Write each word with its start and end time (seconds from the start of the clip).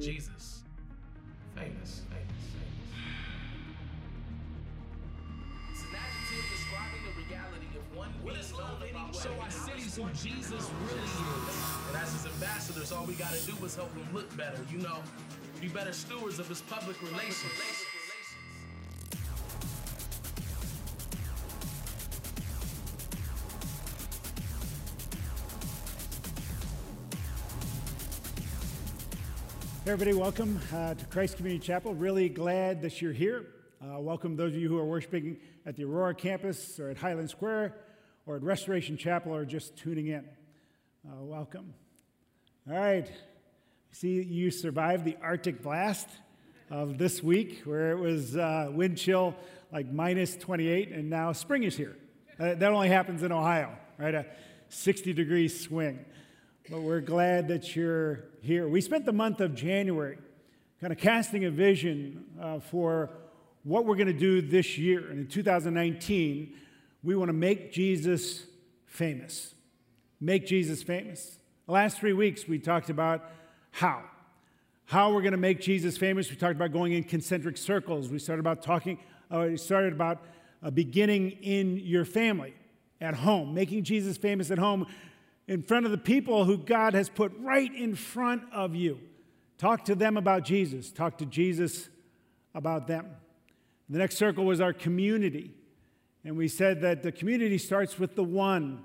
Jesus 0.00 0.62
famous. 1.54 1.68
famous, 1.76 2.02
famous. 2.08 2.40
It's 5.72 5.82
an 5.82 5.92
adjective 5.92 6.46
describing 6.56 7.02
the 7.04 7.14
reality 7.28 7.68
of 7.76 7.84
one 7.96 8.08
what 8.22 8.36
is 8.36 8.52
love 8.54 8.80
about 8.80 9.14
show 9.14 9.34
our 9.42 9.50
cities 9.50 9.96
who 9.96 10.08
Jesus 10.16 10.70
really 10.88 11.04
is. 11.04 11.60
And 11.88 11.96
as 12.00 12.12
his 12.14 12.32
ambassadors, 12.32 12.92
all 12.92 13.04
we 13.04 13.12
gotta 13.14 13.40
do 13.44 13.52
is 13.64 13.76
help 13.76 13.94
him 13.94 14.08
look 14.14 14.34
better. 14.38 14.56
You 14.72 14.78
know, 14.78 15.02
be 15.60 15.68
better 15.68 15.92
stewards 15.92 16.38
of 16.38 16.48
his 16.48 16.62
public 16.62 16.96
relations. 17.02 17.52
Everybody, 29.90 30.16
welcome 30.16 30.60
uh, 30.72 30.94
to 30.94 31.04
Christ 31.06 31.36
Community 31.36 31.66
Chapel. 31.66 31.96
Really 31.96 32.28
glad 32.28 32.80
that 32.82 33.02
you're 33.02 33.12
here. 33.12 33.46
Uh, 33.82 33.98
welcome 33.98 34.36
those 34.36 34.52
of 34.52 34.60
you 34.60 34.68
who 34.68 34.78
are 34.78 34.84
worshiping 34.84 35.36
at 35.66 35.74
the 35.74 35.82
Aurora 35.82 36.14
campus 36.14 36.78
or 36.78 36.90
at 36.90 36.96
Highland 36.96 37.28
Square 37.28 37.74
or 38.24 38.36
at 38.36 38.42
Restoration 38.44 38.96
Chapel 38.96 39.34
or 39.34 39.44
just 39.44 39.76
tuning 39.76 40.06
in. 40.06 40.24
Uh, 41.04 41.24
welcome. 41.24 41.74
All 42.70 42.78
right. 42.78 43.10
See, 43.90 44.22
you 44.22 44.52
survived 44.52 45.04
the 45.04 45.16
Arctic 45.20 45.60
blast 45.60 46.08
of 46.70 46.96
this 46.96 47.20
week 47.20 47.62
where 47.64 47.90
it 47.90 47.98
was 47.98 48.36
uh, 48.36 48.68
wind 48.70 48.96
chill 48.96 49.34
like 49.72 49.90
minus 49.90 50.36
28 50.36 50.92
and 50.92 51.10
now 51.10 51.32
spring 51.32 51.64
is 51.64 51.76
here. 51.76 51.96
Uh, 52.38 52.54
that 52.54 52.70
only 52.70 52.90
happens 52.90 53.24
in 53.24 53.32
Ohio, 53.32 53.76
right? 53.98 54.14
A 54.14 54.26
60 54.68 55.14
degree 55.14 55.48
swing. 55.48 56.04
But 56.68 56.82
we're 56.82 57.00
glad 57.00 57.48
that 57.48 57.74
you're 57.74 58.24
here. 58.42 58.68
We 58.68 58.80
spent 58.80 59.04
the 59.04 59.12
month 59.12 59.40
of 59.40 59.54
January 59.54 60.18
kind 60.80 60.92
of 60.92 60.98
casting 60.98 61.44
a 61.44 61.50
vision 61.50 62.24
uh, 62.40 62.60
for 62.60 63.10
what 63.64 63.84
we're 63.84 63.96
going 63.96 64.06
to 64.06 64.12
do 64.12 64.40
this 64.40 64.78
year. 64.78 65.08
And 65.10 65.20
in 65.20 65.26
2019, 65.26 66.54
we 67.02 67.16
want 67.16 67.28
to 67.28 67.34
make 67.34 67.72
Jesus 67.72 68.44
famous. 68.86 69.54
Make 70.20 70.46
Jesus 70.46 70.82
famous. 70.82 71.38
The 71.66 71.72
last 71.72 71.98
three 71.98 72.12
weeks, 72.12 72.46
we 72.46 72.58
talked 72.58 72.90
about 72.90 73.30
how. 73.70 74.02
How 74.84 75.12
we're 75.12 75.22
going 75.22 75.32
to 75.32 75.38
make 75.38 75.60
Jesus 75.60 75.96
famous. 75.96 76.30
We 76.30 76.36
talked 76.36 76.56
about 76.56 76.72
going 76.72 76.92
in 76.92 77.04
concentric 77.04 77.56
circles. 77.56 78.08
We 78.08 78.18
started 78.18 78.40
about 78.40 78.62
talking, 78.62 78.98
uh, 79.30 79.46
we 79.50 79.56
started 79.56 79.92
about 79.92 80.22
uh, 80.62 80.70
beginning 80.70 81.30
in 81.42 81.78
your 81.78 82.04
family, 82.04 82.54
at 83.00 83.14
home, 83.14 83.54
making 83.54 83.82
Jesus 83.84 84.16
famous 84.16 84.50
at 84.50 84.58
home 84.58 84.86
in 85.50 85.64
front 85.64 85.84
of 85.84 85.90
the 85.90 85.98
people 85.98 86.44
who 86.44 86.56
God 86.56 86.94
has 86.94 87.08
put 87.08 87.32
right 87.40 87.74
in 87.74 87.96
front 87.96 88.44
of 88.52 88.76
you. 88.76 89.00
Talk 89.58 89.84
to 89.86 89.96
them 89.96 90.16
about 90.16 90.44
Jesus. 90.44 90.92
Talk 90.92 91.18
to 91.18 91.26
Jesus 91.26 91.88
about 92.54 92.86
them. 92.86 93.08
The 93.88 93.98
next 93.98 94.16
circle 94.16 94.44
was 94.44 94.60
our 94.60 94.72
community. 94.72 95.52
And 96.24 96.36
we 96.36 96.46
said 96.46 96.82
that 96.82 97.02
the 97.02 97.10
community 97.10 97.58
starts 97.58 97.98
with 97.98 98.14
the 98.14 98.22
one. 98.22 98.84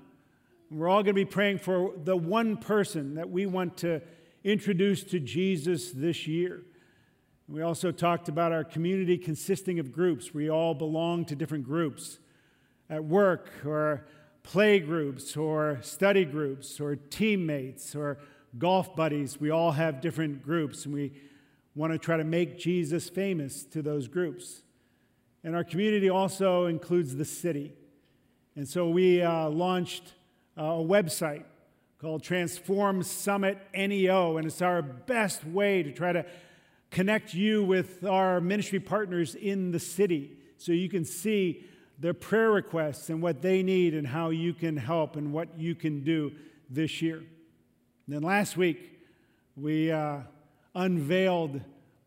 We're 0.68 0.88
all 0.88 1.04
going 1.04 1.14
to 1.14 1.24
be 1.24 1.24
praying 1.24 1.58
for 1.58 1.92
the 2.02 2.16
one 2.16 2.56
person 2.56 3.14
that 3.14 3.30
we 3.30 3.46
want 3.46 3.76
to 3.78 4.02
introduce 4.42 5.04
to 5.04 5.20
Jesus 5.20 5.92
this 5.92 6.26
year. 6.26 6.62
We 7.48 7.62
also 7.62 7.92
talked 7.92 8.28
about 8.28 8.50
our 8.50 8.64
community 8.64 9.18
consisting 9.18 9.78
of 9.78 9.92
groups. 9.92 10.34
We 10.34 10.50
all 10.50 10.74
belong 10.74 11.26
to 11.26 11.36
different 11.36 11.64
groups 11.64 12.18
at 12.90 13.04
work 13.04 13.52
or 13.64 14.08
play 14.46 14.78
groups 14.78 15.36
or 15.36 15.76
study 15.82 16.24
groups 16.24 16.80
or 16.80 16.94
teammates 16.94 17.96
or 17.96 18.16
golf 18.56 18.94
buddies. 18.94 19.40
We 19.40 19.50
all 19.50 19.72
have 19.72 20.00
different 20.00 20.44
groups, 20.44 20.84
and 20.84 20.94
we 20.94 21.12
want 21.74 21.92
to 21.92 21.98
try 21.98 22.16
to 22.16 22.24
make 22.24 22.56
Jesus 22.56 23.08
famous 23.08 23.64
to 23.64 23.82
those 23.82 24.06
groups. 24.06 24.62
And 25.42 25.56
our 25.56 25.64
community 25.64 26.08
also 26.08 26.66
includes 26.66 27.16
the 27.16 27.24
city. 27.24 27.72
And 28.54 28.68
so 28.68 28.88
we 28.88 29.20
uh, 29.20 29.48
launched 29.50 30.14
uh, 30.56 30.62
a 30.62 30.84
website 30.84 31.44
called 32.00 32.22
Transform 32.22 33.02
Summit 33.02 33.58
NEO, 33.74 34.36
and 34.36 34.46
it's 34.46 34.62
our 34.62 34.80
best 34.80 35.44
way 35.44 35.82
to 35.82 35.90
try 35.90 36.12
to 36.12 36.24
connect 36.92 37.34
you 37.34 37.64
with 37.64 38.04
our 38.04 38.40
ministry 38.40 38.78
partners 38.78 39.34
in 39.34 39.72
the 39.72 39.80
city 39.80 40.38
so 40.56 40.70
you 40.70 40.88
can 40.88 41.04
see 41.04 41.64
their 41.98 42.14
prayer 42.14 42.50
requests 42.50 43.08
and 43.08 43.22
what 43.22 43.42
they 43.42 43.62
need 43.62 43.94
and 43.94 44.06
how 44.06 44.30
you 44.30 44.52
can 44.52 44.76
help 44.76 45.16
and 45.16 45.32
what 45.32 45.58
you 45.58 45.74
can 45.74 46.04
do 46.04 46.32
this 46.68 47.00
year. 47.00 47.18
And 47.18 48.14
then 48.14 48.22
last 48.22 48.56
week, 48.56 49.00
we 49.56 49.90
uh, 49.90 50.18
unveiled 50.74 51.60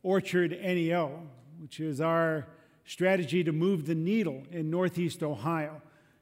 Orchard 0.04 0.52
NEO, 0.52 1.28
which 1.60 1.80
is 1.80 2.00
our 2.00 2.48
strategy 2.86 3.44
to 3.44 3.52
move 3.52 3.86
the 3.86 3.96
needle 3.96 4.44
in 4.52 4.70
Northeast 4.70 5.24
Ohio, 5.24 5.82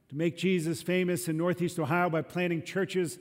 to 0.10 0.16
make 0.16 0.38
Jesus 0.38 0.82
famous 0.82 1.28
in 1.28 1.38
Northeast 1.38 1.78
Ohio 1.80 2.10
by 2.10 2.22
planting 2.22 2.64
churches 2.64 3.20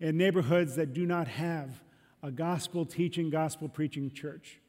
in 0.00 0.16
neighborhoods 0.16 0.76
that 0.76 0.92
do 0.92 1.06
not 1.06 1.26
have 1.26 1.80
a 2.22 2.30
gospel 2.30 2.84
teaching, 2.84 3.30
gospel 3.30 3.68
preaching 3.68 4.10
church. 4.10 4.60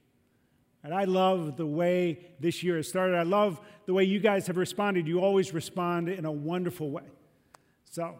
And 0.84 0.94
I 0.94 1.06
love 1.06 1.58
the 1.58 1.66
way 1.66 2.20
this 2.40 2.64
year 2.64 2.78
has 2.78 2.88
started. 2.88 3.18
I 3.18 3.24
love 3.24 3.60
the 3.86 3.94
way 3.94 4.04
you 4.04 4.20
guys 4.20 4.48
have 4.48 4.58
responded. 4.58 5.08
You 5.08 5.20
always 5.20 5.54
respond 5.54 6.10
in 6.10 6.26
a 6.26 6.32
wonderful 6.32 6.92
way. 6.92 7.04
So, 7.86 8.16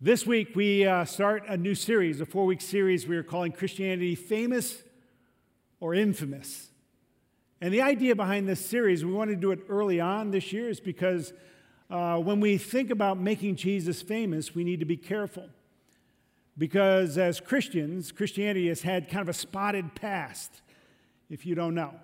this 0.00 0.26
week 0.26 0.54
we 0.54 0.84
uh, 0.84 1.04
start 1.04 1.44
a 1.48 1.56
new 1.56 1.74
series, 1.74 2.20
a 2.20 2.26
four 2.26 2.44
week 2.46 2.60
series 2.60 3.06
we 3.06 3.16
are 3.16 3.22
calling 3.22 3.52
Christianity 3.52 4.14
Famous 4.14 4.82
or 5.80 5.94
Infamous. 5.94 6.70
And 7.60 7.72
the 7.72 7.82
idea 7.82 8.14
behind 8.14 8.48
this 8.48 8.64
series, 8.64 9.04
we 9.04 9.12
want 9.12 9.30
to 9.30 9.36
do 9.36 9.50
it 9.50 9.60
early 9.68 10.00
on 10.00 10.30
this 10.30 10.52
year, 10.52 10.68
is 10.68 10.80
because 10.80 11.32
uh, 11.88 12.18
when 12.18 12.40
we 12.40 12.58
think 12.58 12.90
about 12.90 13.18
making 13.18 13.56
Jesus 13.56 14.02
famous, 14.02 14.54
we 14.54 14.64
need 14.64 14.80
to 14.80 14.86
be 14.86 14.96
careful. 14.96 15.48
Because 16.58 17.16
as 17.16 17.40
Christians, 17.40 18.12
Christianity 18.12 18.68
has 18.68 18.82
had 18.82 19.08
kind 19.08 19.22
of 19.22 19.28
a 19.28 19.32
spotted 19.32 19.94
past 19.94 20.62
if 21.30 21.46
you 21.46 21.54
don't 21.54 21.74
know. 21.74 21.94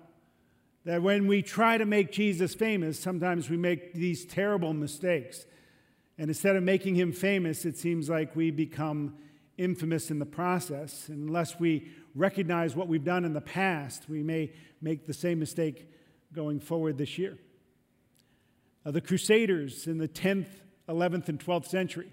That 0.85 1.01
when 1.01 1.27
we 1.27 1.41
try 1.41 1.77
to 1.77 1.85
make 1.85 2.11
Jesus 2.11 2.55
famous, 2.55 2.99
sometimes 2.99 3.49
we 3.49 3.57
make 3.57 3.93
these 3.93 4.25
terrible 4.25 4.73
mistakes. 4.73 5.45
And 6.17 6.29
instead 6.29 6.55
of 6.55 6.63
making 6.63 6.95
him 6.95 7.11
famous, 7.11 7.65
it 7.65 7.77
seems 7.77 8.09
like 8.09 8.35
we 8.35 8.51
become 8.51 9.15
infamous 9.57 10.09
in 10.09 10.19
the 10.19 10.25
process. 10.25 11.07
And 11.07 11.27
unless 11.27 11.59
we 11.59 11.91
recognize 12.15 12.75
what 12.75 12.87
we've 12.87 13.03
done 13.03 13.25
in 13.25 13.33
the 13.33 13.41
past, 13.41 14.09
we 14.09 14.23
may 14.23 14.53
make 14.81 15.05
the 15.05 15.13
same 15.13 15.39
mistake 15.39 15.87
going 16.33 16.59
forward 16.59 16.97
this 16.97 17.17
year. 17.17 17.37
Uh, 18.85 18.91
the 18.91 19.01
Crusaders 19.01 19.85
in 19.85 19.99
the 19.99 20.07
10th, 20.07 20.47
11th, 20.89 21.29
and 21.29 21.39
12th 21.39 21.67
century 21.67 22.11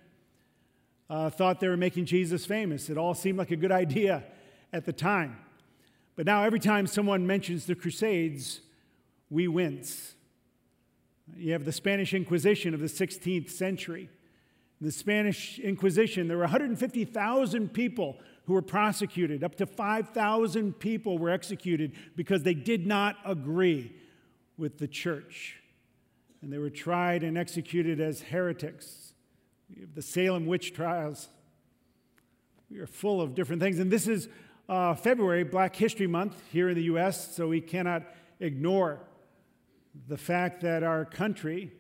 uh, 1.09 1.31
thought 1.31 1.61
they 1.61 1.69
were 1.69 1.77
making 1.77 2.05
Jesus 2.05 2.45
famous. 2.45 2.91
It 2.91 2.99
all 2.99 3.15
seemed 3.15 3.39
like 3.39 3.51
a 3.51 3.57
good 3.57 3.73
idea 3.73 4.25
at 4.73 4.85
the 4.85 4.93
time. 4.93 5.39
But 6.19 6.27
now, 6.27 6.43
every 6.43 6.59
time 6.59 6.89
someone 6.89 7.29
mentions 7.29 7.67
the 7.67 7.77
Crusades, 7.77 8.61
we 9.31 9.47
wince. 9.47 10.17
You 11.37 11.53
have 11.53 11.65
the 11.65 11.71
Spanish 11.71 12.13
Inquisition 12.13 12.75
of 12.75 12.81
the 12.81 12.89
16th 12.89 13.51
century. 13.51 14.11
In 14.81 14.87
the 14.87 14.91
Spanish 14.91 15.61
Inquisition, 15.61 16.27
there 16.27 16.37
were 16.37 16.43
150,000 16.43 17.73
people 17.73 18.17
who 18.47 18.53
were 18.55 18.63
prosecuted. 18.63 19.45
Up 19.45 19.55
to 19.55 19.67
5,000 19.67 20.81
people 20.81 21.19
were 21.19 21.31
executed 21.31 21.93
because 22.17 22.43
they 22.43 22.55
did 22.55 22.85
not 22.85 23.15
agree 23.25 23.95
with 24.57 24.79
the 24.79 24.89
church. 24.89 25.61
And 26.43 26.53
they 26.53 26.59
were 26.59 26.69
tried 26.69 27.23
and 27.23 27.39
executed 27.39 28.01
as 28.01 28.23
heretics. 28.23 29.13
The 29.95 30.03
Salem 30.03 30.47
witch 30.47 30.75
trials. 30.75 31.29
We 32.69 32.81
are 32.81 32.89
full 32.89 33.21
of 33.21 33.37
different 33.37 33.63
things. 33.63 33.79
And 33.79 33.89
this 33.89 34.09
is 34.09 34.29
uh, 34.69 34.95
February, 34.95 35.45
Black 35.45 35.75
History 35.75 36.07
Month 36.07 36.43
here 36.53 36.69
in 36.69 36.75
the 36.75 36.85
U.S., 36.85 37.35
so 37.35 37.49
we 37.49 37.61
cannot 37.61 38.03
ignore 38.41 39.01
the 40.07 40.17
fact 40.17 40.61
that 40.61 40.83
our 40.83 41.05
country, 41.05 41.73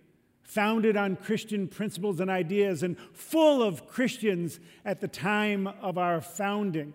founded 0.42 0.96
on 0.96 1.14
Christian 1.14 1.68
principles 1.68 2.20
and 2.20 2.30
ideas 2.30 2.82
and 2.82 2.98
full 3.12 3.62
of 3.62 3.86
Christians 3.86 4.58
at 4.82 5.00
the 5.00 5.08
time 5.08 5.66
of 5.66 5.98
our 5.98 6.22
founding, 6.22 6.94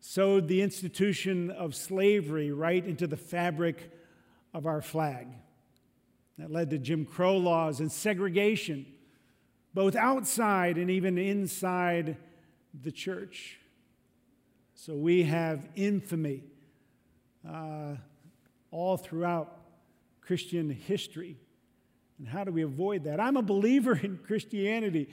sewed 0.00 0.48
the 0.48 0.62
institution 0.62 1.50
of 1.50 1.74
slavery 1.74 2.50
right 2.50 2.84
into 2.84 3.06
the 3.06 3.16
fabric 3.16 3.92
of 4.54 4.66
our 4.66 4.80
flag. 4.80 5.28
That 6.38 6.50
led 6.50 6.70
to 6.70 6.78
Jim 6.78 7.04
Crow 7.04 7.36
laws 7.36 7.78
and 7.80 7.92
segregation, 7.92 8.86
both 9.74 9.94
outside 9.94 10.78
and 10.78 10.90
even 10.90 11.18
inside 11.18 12.16
the 12.82 12.90
church. 12.90 13.58
So 14.84 14.96
we 14.96 15.22
have 15.22 15.68
infamy 15.76 16.42
uh, 17.48 17.94
all 18.72 18.96
throughout 18.96 19.56
Christian 20.20 20.70
history. 20.70 21.36
And 22.18 22.26
how 22.26 22.42
do 22.42 22.50
we 22.50 22.62
avoid 22.62 23.04
that? 23.04 23.20
I'm 23.20 23.36
a 23.36 23.42
believer 23.42 23.94
in 23.94 24.18
Christianity. 24.26 25.08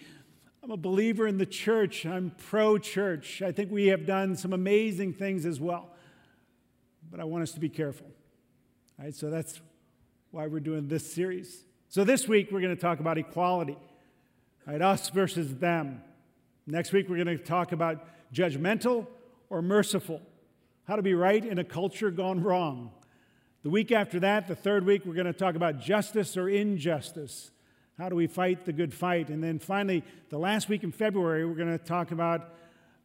I'm 0.63 0.71
a 0.71 0.77
believer 0.77 1.27
in 1.27 1.37
the 1.37 1.45
church. 1.45 2.03
I'm 2.07 2.31
pro 2.31 2.79
church. 2.79 3.43
I 3.43 3.51
think 3.51 3.69
we 3.69 3.85
have 3.89 4.07
done 4.07 4.35
some 4.35 4.53
amazing 4.53 5.13
things 5.13 5.45
as 5.45 5.59
well. 5.59 5.91
but 7.11 7.19
I 7.19 7.25
want 7.25 7.43
us 7.43 7.51
to 7.51 7.59
be 7.59 7.69
careful. 7.69 8.07
All 8.97 9.05
right, 9.05 9.15
so 9.15 9.29
that's 9.29 9.61
why 10.31 10.47
we're 10.47 10.61
doing 10.61 10.87
this 10.87 11.13
series. 11.13 11.63
So 11.89 12.03
this 12.03 12.27
week 12.27 12.49
we're 12.51 12.61
going 12.61 12.75
to 12.75 12.81
talk 12.81 12.99
about 12.99 13.19
equality, 13.19 13.77
all 14.65 14.73
right, 14.73 14.81
us 14.81 15.09
versus 15.09 15.57
them. 15.57 16.01
Next 16.65 16.91
week 16.91 17.07
we're 17.07 17.23
going 17.23 17.37
to 17.37 17.43
talk 17.43 17.71
about 17.71 18.03
judgmental 18.33 19.05
or 19.49 19.61
merciful, 19.61 20.21
how 20.85 20.95
to 20.95 21.01
be 21.01 21.13
right 21.13 21.43
in 21.43 21.59
a 21.59 21.63
culture 21.63 22.11
gone 22.11 22.43
wrong. 22.43 22.91
The 23.63 23.69
week 23.69 23.91
after 23.91 24.19
that, 24.21 24.47
the 24.47 24.55
third 24.55 24.85
week, 24.85 25.05
we're 25.05 25.13
going 25.13 25.25
to 25.25 25.33
talk 25.33 25.55
about 25.55 25.79
justice 25.79 26.37
or 26.37 26.47
injustice. 26.47 27.51
How 27.97 28.07
do 28.07 28.15
we 28.15 28.27
fight 28.27 28.65
the 28.65 28.71
good 28.71 28.93
fight? 28.93 29.29
And 29.29 29.43
then 29.43 29.59
finally, 29.59 30.03
the 30.29 30.37
last 30.37 30.69
week 30.69 30.83
in 30.83 30.91
February, 30.91 31.45
we're 31.45 31.55
going 31.55 31.77
to 31.77 31.83
talk 31.83 32.11
about 32.11 32.53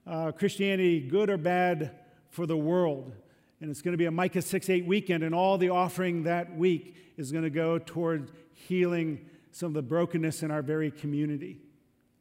uh, 0.06 0.30
Christianity, 0.32 1.00
good 1.00 1.30
or 1.30 1.36
bad 1.36 1.90
for 2.30 2.46
the 2.46 2.56
world. 2.56 3.12
And 3.60 3.70
it's 3.70 3.82
going 3.82 3.92
to 3.92 3.98
be 3.98 4.04
a 4.04 4.10
Micah 4.12 4.42
6 4.42 4.70
8 4.70 4.86
weekend, 4.86 5.24
and 5.24 5.34
all 5.34 5.58
the 5.58 5.70
offering 5.70 6.24
that 6.24 6.56
week 6.56 6.94
is 7.16 7.32
going 7.32 7.44
to 7.44 7.50
go 7.50 7.78
toward 7.78 8.30
healing 8.52 9.26
some 9.50 9.68
of 9.68 9.74
the 9.74 9.82
brokenness 9.82 10.42
in 10.42 10.50
our 10.50 10.62
very 10.62 10.90
community. 10.90 11.60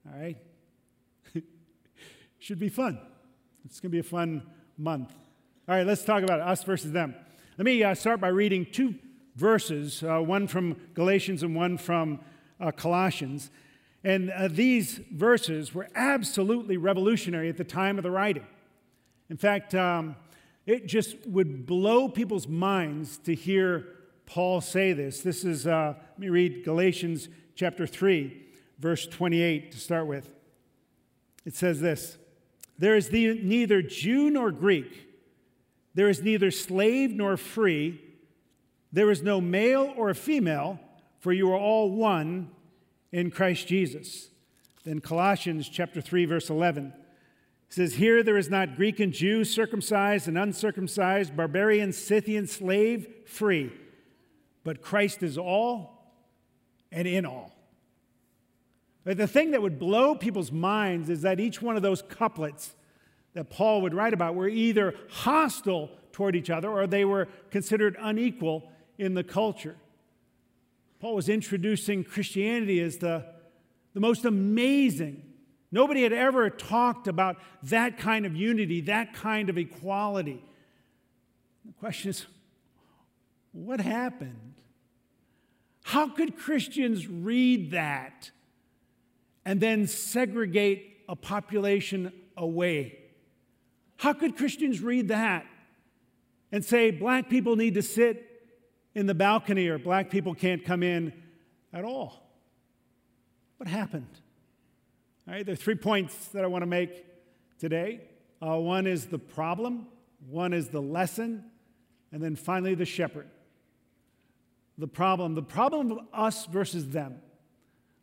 All 0.08 0.20
right? 0.20 0.38
Should 2.40 2.60
be 2.60 2.70
fun. 2.70 3.00
It's 3.66 3.80
going 3.80 3.92
to 3.92 3.96
be 3.96 4.00
a 4.00 4.04
fun 4.04 4.44
month. 4.78 5.14
All 5.68 5.76
right, 5.76 5.88
let's 5.88 6.04
talk 6.04 6.22
about 6.22 6.40
it, 6.40 6.46
us 6.46 6.64
versus 6.64 6.92
them. 6.92 7.16
Let 7.58 7.66
me 7.66 7.82
uh, 7.82 7.96
start 7.96 8.20
by 8.20 8.28
reading 8.28 8.68
two 8.70 8.96
verses, 9.36 10.04
uh, 10.04 10.20
one 10.20 10.48
from 10.48 10.76
Galatians 10.94 11.44
and 11.44 11.56
one 11.56 11.78
from 11.78 12.20
uh, 12.60 12.72
Colossians. 12.72 13.52
And 14.04 14.32
uh, 14.32 14.50
these 14.50 15.00
verses 15.12 15.74
were 15.74 15.88
absolutely 15.96 16.76
revolutionary 16.76 17.48
at 17.48 17.56
the 17.56 17.64
time 17.64 17.98
of 17.98 18.04
the 18.04 18.12
writing. 18.12 18.46
In 19.30 19.38
fact, 19.38 19.74
um, 19.74 20.18
it 20.66 20.86
just 20.86 21.26
would 21.26 21.66
blow 21.66 22.10
people's 22.10 22.48
minds 22.48 23.18
to 23.20 23.34
hear 23.34 23.88
Paul 24.26 24.60
say 24.60 24.92
this. 24.92 25.22
This 25.22 25.46
is, 25.46 25.66
uh, 25.66 25.94
let 25.98 26.20
me 26.20 26.28
read 26.28 26.66
Galatians 26.66 27.30
chapter 27.56 27.88
3, 27.88 28.46
verse 28.80 29.08
28 29.08 29.72
to 29.72 29.80
start 29.80 30.08
with. 30.08 30.30
It 31.46 31.56
says 31.56 31.80
this 31.80 32.18
There 32.78 32.96
is 32.96 33.10
the, 33.10 33.40
neither 33.42 33.82
Jew 33.82 34.30
nor 34.30 34.52
Greek 34.52 35.04
there 35.94 36.10
is 36.10 36.24
neither 36.24 36.52
slave 36.52 37.12
nor 37.12 37.38
free. 37.38 38.02
There 38.92 39.12
is 39.12 39.22
no 39.22 39.40
male 39.40 39.94
or 39.96 40.14
female, 40.14 40.80
for 41.20 41.32
you 41.32 41.52
are 41.52 41.60
all 41.60 41.92
one 41.92 42.50
in 43.12 43.32
Christ 43.32 43.68
Jesus. 43.68 44.30
Then 44.84 45.00
Colossians 45.00 45.70
chapter 45.70 46.02
3 46.02 46.26
verse 46.26 46.50
11 46.50 46.94
says 47.70 47.96
here 47.96 48.22
there 48.22 48.38
is 48.38 48.50
not 48.50 48.76
Greek 48.76 49.00
and 49.00 49.14
Jew, 49.14 49.44
circumcised 49.44 50.28
and 50.28 50.38
uncircumcised, 50.38 51.36
barbarian, 51.36 51.92
Scythian, 51.92 52.46
slave, 52.46 53.08
free, 53.26 53.72
but 54.64 54.82
Christ 54.82 55.24
is 55.24 55.38
all 55.38 56.14
and 56.92 57.08
in 57.08 57.26
all. 57.26 57.53
But 59.04 59.18
the 59.18 59.28
thing 59.28 59.52
that 59.52 59.62
would 59.62 59.80
blow 59.80 60.16
people's 60.16 60.52
minds 60.52 61.10
is 61.10 61.22
that 61.24 61.40
each 61.40 61.62
one 61.62 61.76
of 61.76 61.82
those 61.82 62.02
couplets 62.02 62.76
that 63.34 63.50
Paul 63.50 63.82
would 63.82 63.94
write 63.94 64.14
about 64.14 64.36
were 64.36 64.48
either 64.48 64.96
hostile 65.10 65.90
toward 66.12 66.36
each 66.36 66.50
other 66.50 66.70
or 66.70 66.88
they 66.88 67.04
were 67.04 67.28
considered 67.50 67.98
unequal 68.00 68.72
in 68.98 69.14
the 69.14 69.24
culture. 69.24 69.76
Paul 71.00 71.16
was 71.16 71.28
introducing 71.28 72.04
Christianity 72.04 72.80
as 72.80 72.98
the, 72.98 73.26
the 73.94 74.00
most 74.00 74.24
amazing. 74.24 75.24
Nobody 75.72 76.04
had 76.04 76.14
ever 76.14 76.50
talked 76.50 77.08
about 77.08 77.38
that 77.64 77.98
kind 77.98 78.26
of 78.26 78.36
unity, 78.38 78.82
that 78.82 79.14
kind 79.14 79.50
of 79.50 79.58
equality. 79.58 80.42
The 81.66 81.74
question 81.74 82.12
is 82.12 82.26
what 83.52 83.82
happened? 83.82 84.54
How 85.84 86.08
could 86.08 86.38
Christians 86.38 87.08
read 87.08 87.72
that 87.72 88.32
and 89.46 89.60
then 89.60 89.88
segregate 89.88 91.04
a 91.10 91.16
population 91.16 92.12
away? 92.38 93.00
How 93.98 94.14
could 94.14 94.38
Christians 94.38 94.82
read 94.82 95.08
that 95.10 95.46
and 96.52 96.64
say 96.64 96.92
black 96.92 97.30
people 97.30 97.56
need 97.56 97.76
to 97.76 97.82
sit 97.82 98.30
in 98.96 99.08
the 99.08 99.14
balcony 99.14 99.68
or 99.68 99.78
black 99.78 100.10
people 100.10 100.34
can't 100.36 100.64
come 100.64 100.84
in 100.84 101.14
at 101.72 101.84
all? 101.86 102.24
What 103.58 103.70
happened? 103.70 104.08
All 105.28 105.34
right, 105.34 105.46
there 105.46 105.54
are 105.54 105.56
three 105.56 105.76
points 105.76 106.28
that 106.30 106.44
I 106.44 106.48
want 106.48 106.64
to 106.64 106.68
make 106.68 107.06
today. 107.60 108.02
Uh, 108.46 108.58
one 108.58 108.86
is 108.88 109.06
the 109.06 109.20
problem, 109.20 109.88
one 110.30 110.52
is 110.52 110.68
the 110.68 110.82
lesson, 110.82 111.46
and 112.12 112.22
then 112.22 112.36
finally 112.36 112.76
the 112.76 112.86
shepherd. 112.86 113.28
The 114.78 114.88
problem, 114.88 115.34
the 115.34 115.44
problem 115.44 115.94
of 115.94 116.00
us 116.14 116.46
versus 116.48 116.90
them. 116.90 117.22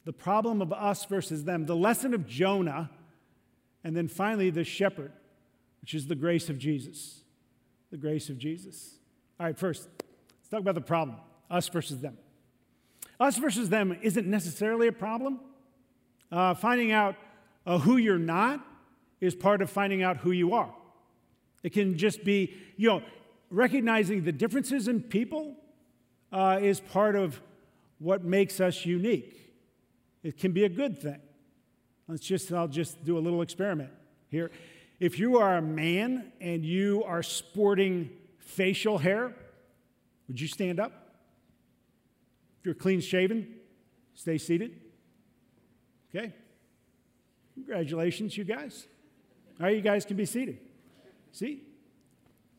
The 0.05 0.13
problem 0.13 0.63
of 0.63 0.73
us 0.73 1.05
versus 1.05 1.45
them. 1.45 1.67
The 1.67 1.77
lesson 1.77 2.15
of 2.15 2.27
Jonah, 2.27 2.91
and 3.85 3.97
then 3.97 4.09
finally 4.09 4.51
the 4.51 4.65
shepherd 4.65 5.13
which 5.81 5.95
is 5.95 6.07
the 6.07 6.15
grace 6.15 6.49
of 6.49 6.59
Jesus. 6.59 7.23
The 7.91 7.97
grace 7.97 8.29
of 8.29 8.39
Jesus. 8.39 8.99
All 9.39 9.47
right, 9.47 9.59
first, 9.59 9.89
let's 9.99 10.49
talk 10.51 10.61
about 10.61 10.75
the 10.75 10.81
problem 10.81 11.17
us 11.51 11.69
versus 11.69 12.01
them. 12.01 12.17
Us 13.19 13.37
versus 13.37 13.69
them 13.69 13.99
isn't 14.03 14.27
necessarily 14.27 14.87
a 14.87 14.93
problem. 14.93 15.41
Uh, 16.31 16.55
finding 16.55 16.93
out 16.93 17.17
uh, 17.67 17.79
who 17.79 17.97
you're 17.97 18.19
not 18.19 18.65
is 19.21 19.35
part 19.35 19.61
of 19.63 19.69
finding 19.69 20.03
out 20.03 20.19
who 20.19 20.31
you 20.31 20.55
are. 20.55 20.73
It 21.63 21.73
can 21.73 21.99
just 21.99 22.25
be, 22.25 22.55
you 22.77 22.89
know, 22.89 23.03
recognizing 23.51 24.23
the 24.23 24.33
differences 24.33 24.87
in 24.87 25.03
people 25.03 25.57
uh, 26.33 26.61
is 26.63 26.79
part 26.79 27.17
of 27.17 27.41
what 27.99 28.25
makes 28.25 28.61
us 28.61 28.87
unique. 28.87 29.50
It 30.23 30.39
can 30.39 30.53
be 30.53 30.65
a 30.65 30.69
good 30.69 31.01
thing. 31.01 31.21
Let's 32.09 32.27
just, 32.27 32.53
I'll 32.53 32.69
just 32.69 33.05
do 33.05 33.17
a 33.17 33.21
little 33.21 33.43
experiment 33.43 33.91
here. 34.29 34.51
If 34.99 35.19
you 35.19 35.39
are 35.39 35.57
a 35.57 35.63
man 35.63 36.33
and 36.41 36.65
you 36.65 37.05
are 37.05 37.23
sporting 37.23 38.11
facial 38.39 38.99
hair, 38.99 39.35
would 40.29 40.41
you 40.41 40.49
stand 40.49 40.79
up? 40.79 40.93
If 42.59 42.67
you're 42.67 42.75
clean 42.75 43.01
shaven, 43.01 43.55
stay 44.15 44.39
seated. 44.39 44.79
Okay? 46.15 46.35
Congratulations, 47.55 48.37
you 48.37 48.45
guys. 48.45 48.87
All 49.59 49.67
right, 49.67 49.77
you 49.77 49.83
guys 49.83 50.05
can 50.05 50.17
be 50.17 50.27
seated. 50.27 50.59
See? 51.33 51.63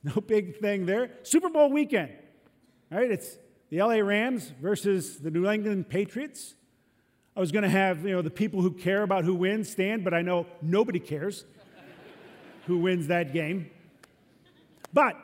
No 0.04 0.14
big 0.14 0.58
thing 0.58 0.86
there. 0.86 1.12
Super 1.24 1.50
Bowl 1.50 1.72
weekend. 1.72 2.12
All 2.92 2.98
right, 2.98 3.12
it's 3.12 3.38
the 3.70 3.82
LA 3.84 3.98
Rams 3.98 4.52
versus 4.62 5.20
the 5.20 5.30
New 5.30 5.48
England 5.48 5.90
Patriots. 5.90 6.56
I 7.36 7.40
was 7.40 7.52
going 7.52 7.64
to 7.64 7.70
have, 7.70 8.04
you 8.04 8.12
know, 8.12 8.22
the 8.22 8.30
people 8.30 8.62
who 8.62 8.72
care 8.72 9.04
about 9.04 9.24
who 9.24 9.36
wins 9.36 9.70
stand, 9.70 10.04
but 10.04 10.14
I 10.14 10.22
know 10.22 10.48
nobody 10.62 11.00
cares 11.00 11.46
who 12.68 12.80
wins 12.80 13.08
that 13.08 13.34
game. 13.34 13.70
But 14.94 15.16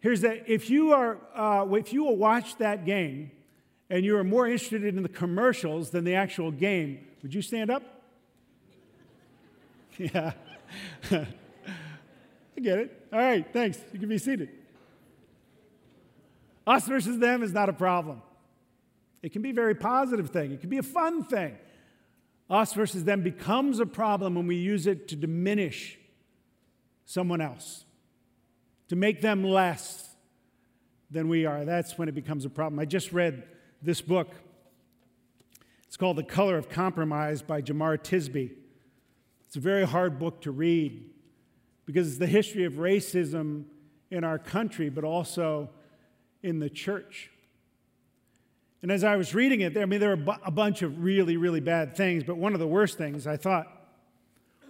here's 0.00 0.22
that 0.22 0.48
if 0.48 0.70
you 0.70 0.92
are 0.92 1.18
uh, 1.34 1.66
if 1.74 1.92
you 1.92 2.04
will 2.04 2.16
watch 2.16 2.56
that 2.56 2.86
game 2.86 3.30
and 3.90 4.04
you 4.04 4.16
are 4.16 4.24
more 4.24 4.46
interested 4.46 4.84
in 4.84 5.02
the 5.02 5.08
commercials 5.08 5.90
than 5.90 6.04
the 6.04 6.14
actual 6.14 6.50
game, 6.50 7.06
would 7.22 7.34
you 7.34 7.42
stand 7.42 7.70
up? 7.70 7.82
Yeah. 9.96 10.32
I 11.12 12.60
get 12.60 12.78
it. 12.78 13.06
All 13.12 13.18
right, 13.20 13.46
thanks. 13.52 13.78
You 13.92 14.00
can 14.00 14.08
be 14.08 14.18
seated. 14.18 14.48
Us 16.66 16.86
versus 16.86 17.18
them 17.18 17.44
is 17.44 17.52
not 17.52 17.68
a 17.68 17.72
problem. 17.72 18.22
It 19.24 19.32
can 19.32 19.40
be 19.40 19.50
a 19.50 19.54
very 19.54 19.74
positive 19.74 20.28
thing. 20.28 20.52
It 20.52 20.60
can 20.60 20.68
be 20.68 20.76
a 20.76 20.82
fun 20.82 21.24
thing. 21.24 21.56
Us 22.50 22.74
versus 22.74 23.04
them 23.04 23.22
becomes 23.22 23.80
a 23.80 23.86
problem 23.86 24.34
when 24.34 24.46
we 24.46 24.56
use 24.56 24.86
it 24.86 25.08
to 25.08 25.16
diminish 25.16 25.98
someone 27.06 27.40
else, 27.40 27.86
to 28.88 28.96
make 28.96 29.22
them 29.22 29.42
less 29.42 30.14
than 31.10 31.28
we 31.28 31.46
are. 31.46 31.64
That's 31.64 31.96
when 31.96 32.06
it 32.06 32.14
becomes 32.14 32.44
a 32.44 32.50
problem. 32.50 32.78
I 32.78 32.84
just 32.84 33.12
read 33.12 33.44
this 33.80 34.02
book. 34.02 34.28
It's 35.86 35.96
called 35.96 36.18
The 36.18 36.22
Color 36.22 36.58
of 36.58 36.68
Compromise 36.68 37.40
by 37.40 37.62
Jemar 37.62 37.96
Tisby. 37.96 38.50
It's 39.46 39.56
a 39.56 39.60
very 39.60 39.86
hard 39.86 40.18
book 40.18 40.42
to 40.42 40.50
read 40.50 41.02
because 41.86 42.08
it's 42.08 42.18
the 42.18 42.26
history 42.26 42.64
of 42.64 42.74
racism 42.74 43.64
in 44.10 44.22
our 44.22 44.38
country, 44.38 44.90
but 44.90 45.02
also 45.02 45.70
in 46.42 46.58
the 46.58 46.68
church. 46.68 47.30
And 48.84 48.92
as 48.92 49.02
I 49.02 49.16
was 49.16 49.34
reading 49.34 49.62
it, 49.62 49.78
I 49.78 49.86
mean, 49.86 49.98
there 49.98 50.12
are 50.12 50.38
a 50.44 50.50
bunch 50.50 50.82
of 50.82 51.02
really, 51.02 51.38
really 51.38 51.60
bad 51.60 51.96
things, 51.96 52.22
but 52.22 52.36
one 52.36 52.52
of 52.52 52.60
the 52.60 52.66
worst 52.66 52.98
things 52.98 53.26
I 53.26 53.38
thought 53.38 53.66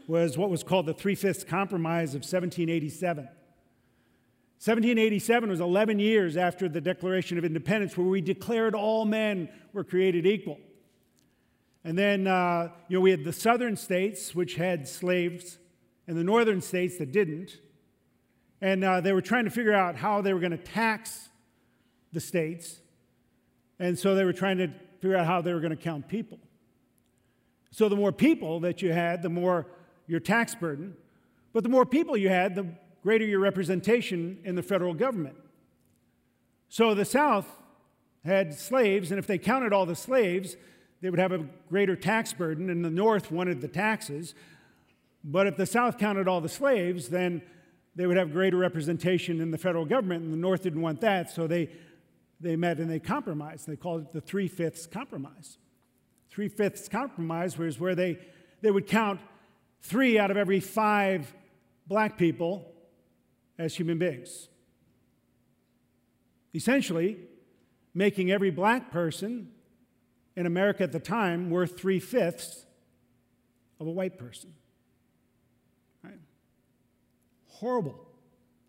was 0.06 0.38
what 0.38 0.50
was 0.50 0.62
called 0.62 0.86
the 0.86 0.94
Three 0.94 1.16
Fifths 1.16 1.42
Compromise 1.42 2.10
of 2.10 2.20
1787. 2.20 3.24
1787 3.24 5.50
was 5.50 5.58
11 5.58 5.98
years 5.98 6.36
after 6.36 6.68
the 6.68 6.80
Declaration 6.80 7.38
of 7.38 7.44
Independence, 7.44 7.98
where 7.98 8.06
we 8.06 8.20
declared 8.20 8.76
all 8.76 9.04
men 9.04 9.48
were 9.72 9.82
created 9.82 10.26
equal. 10.26 10.60
And 11.82 11.98
then, 11.98 12.28
uh, 12.28 12.68
you 12.86 12.98
know, 12.98 13.00
we 13.00 13.10
had 13.10 13.24
the 13.24 13.32
southern 13.32 13.76
states, 13.76 14.32
which 14.32 14.54
had 14.54 14.86
slaves, 14.86 15.58
and 16.06 16.16
the 16.16 16.22
northern 16.22 16.60
states 16.60 16.98
that 16.98 17.10
didn't. 17.10 17.58
And 18.60 18.84
uh, 18.84 19.00
they 19.00 19.12
were 19.12 19.22
trying 19.22 19.46
to 19.46 19.50
figure 19.50 19.74
out 19.74 19.96
how 19.96 20.20
they 20.20 20.32
were 20.32 20.38
going 20.38 20.52
to 20.52 20.56
tax 20.56 21.30
the 22.12 22.20
states. 22.20 22.78
And 23.78 23.98
so 23.98 24.14
they 24.14 24.24
were 24.24 24.32
trying 24.32 24.58
to 24.58 24.68
figure 25.00 25.16
out 25.16 25.26
how 25.26 25.40
they 25.40 25.52
were 25.52 25.60
going 25.60 25.76
to 25.76 25.76
count 25.76 26.08
people. 26.08 26.38
So 27.70 27.88
the 27.88 27.96
more 27.96 28.12
people 28.12 28.60
that 28.60 28.82
you 28.82 28.92
had, 28.92 29.22
the 29.22 29.28
more 29.28 29.66
your 30.06 30.20
tax 30.20 30.54
burden. 30.54 30.94
But 31.52 31.62
the 31.62 31.68
more 31.68 31.84
people 31.84 32.16
you 32.16 32.28
had, 32.28 32.54
the 32.54 32.66
greater 33.02 33.24
your 33.24 33.40
representation 33.40 34.38
in 34.44 34.54
the 34.54 34.62
federal 34.62 34.94
government. 34.94 35.36
So 36.68 36.94
the 36.94 37.04
South 37.04 37.46
had 38.24 38.54
slaves, 38.54 39.10
and 39.10 39.18
if 39.18 39.26
they 39.26 39.38
counted 39.38 39.72
all 39.72 39.86
the 39.86 39.94
slaves, 39.94 40.56
they 41.02 41.10
would 41.10 41.18
have 41.18 41.32
a 41.32 41.46
greater 41.68 41.96
tax 41.96 42.32
burden, 42.32 42.70
and 42.70 42.84
the 42.84 42.90
North 42.90 43.30
wanted 43.30 43.60
the 43.60 43.68
taxes. 43.68 44.34
But 45.22 45.46
if 45.46 45.56
the 45.56 45.66
South 45.66 45.98
counted 45.98 46.26
all 46.26 46.40
the 46.40 46.48
slaves, 46.48 47.08
then 47.08 47.42
they 47.94 48.06
would 48.06 48.16
have 48.16 48.32
greater 48.32 48.56
representation 48.56 49.40
in 49.40 49.50
the 49.50 49.58
federal 49.58 49.84
government, 49.84 50.24
and 50.24 50.32
the 50.32 50.38
North 50.38 50.62
didn't 50.62 50.80
want 50.80 51.00
that, 51.02 51.30
so 51.30 51.46
they, 51.46 51.70
they 52.40 52.56
met 52.56 52.78
and 52.78 52.90
they 52.90 53.00
compromised. 53.00 53.66
They 53.66 53.76
called 53.76 54.02
it 54.02 54.12
the 54.12 54.20
three 54.20 54.48
fifths 54.48 54.86
compromise. 54.86 55.58
Three 56.30 56.48
fifths 56.48 56.88
compromise 56.88 57.56
was 57.56 57.78
where 57.78 57.94
they, 57.94 58.18
they 58.60 58.70
would 58.70 58.86
count 58.86 59.20
three 59.80 60.18
out 60.18 60.30
of 60.30 60.36
every 60.36 60.60
five 60.60 61.32
black 61.86 62.18
people 62.18 62.72
as 63.58 63.76
human 63.76 63.98
beings. 63.98 64.48
Essentially, 66.54 67.18
making 67.94 68.30
every 68.30 68.50
black 68.50 68.90
person 68.90 69.50
in 70.36 70.46
America 70.46 70.82
at 70.82 70.92
the 70.92 71.00
time 71.00 71.50
worth 71.50 71.78
three 71.78 72.00
fifths 72.00 72.66
of 73.78 73.86
a 73.86 73.90
white 73.90 74.18
person. 74.18 74.52
Right? 76.02 76.18
Horrible, 77.46 78.06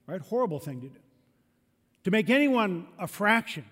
right? 0.07 0.22
Horrible 0.22 0.60
thing 0.60 0.81
to 0.81 0.88
do. 0.89 1.00
To 2.05 2.12
make 2.12 2.29
anyone 2.29 2.88
a 3.00 3.07
fraction 3.07 3.65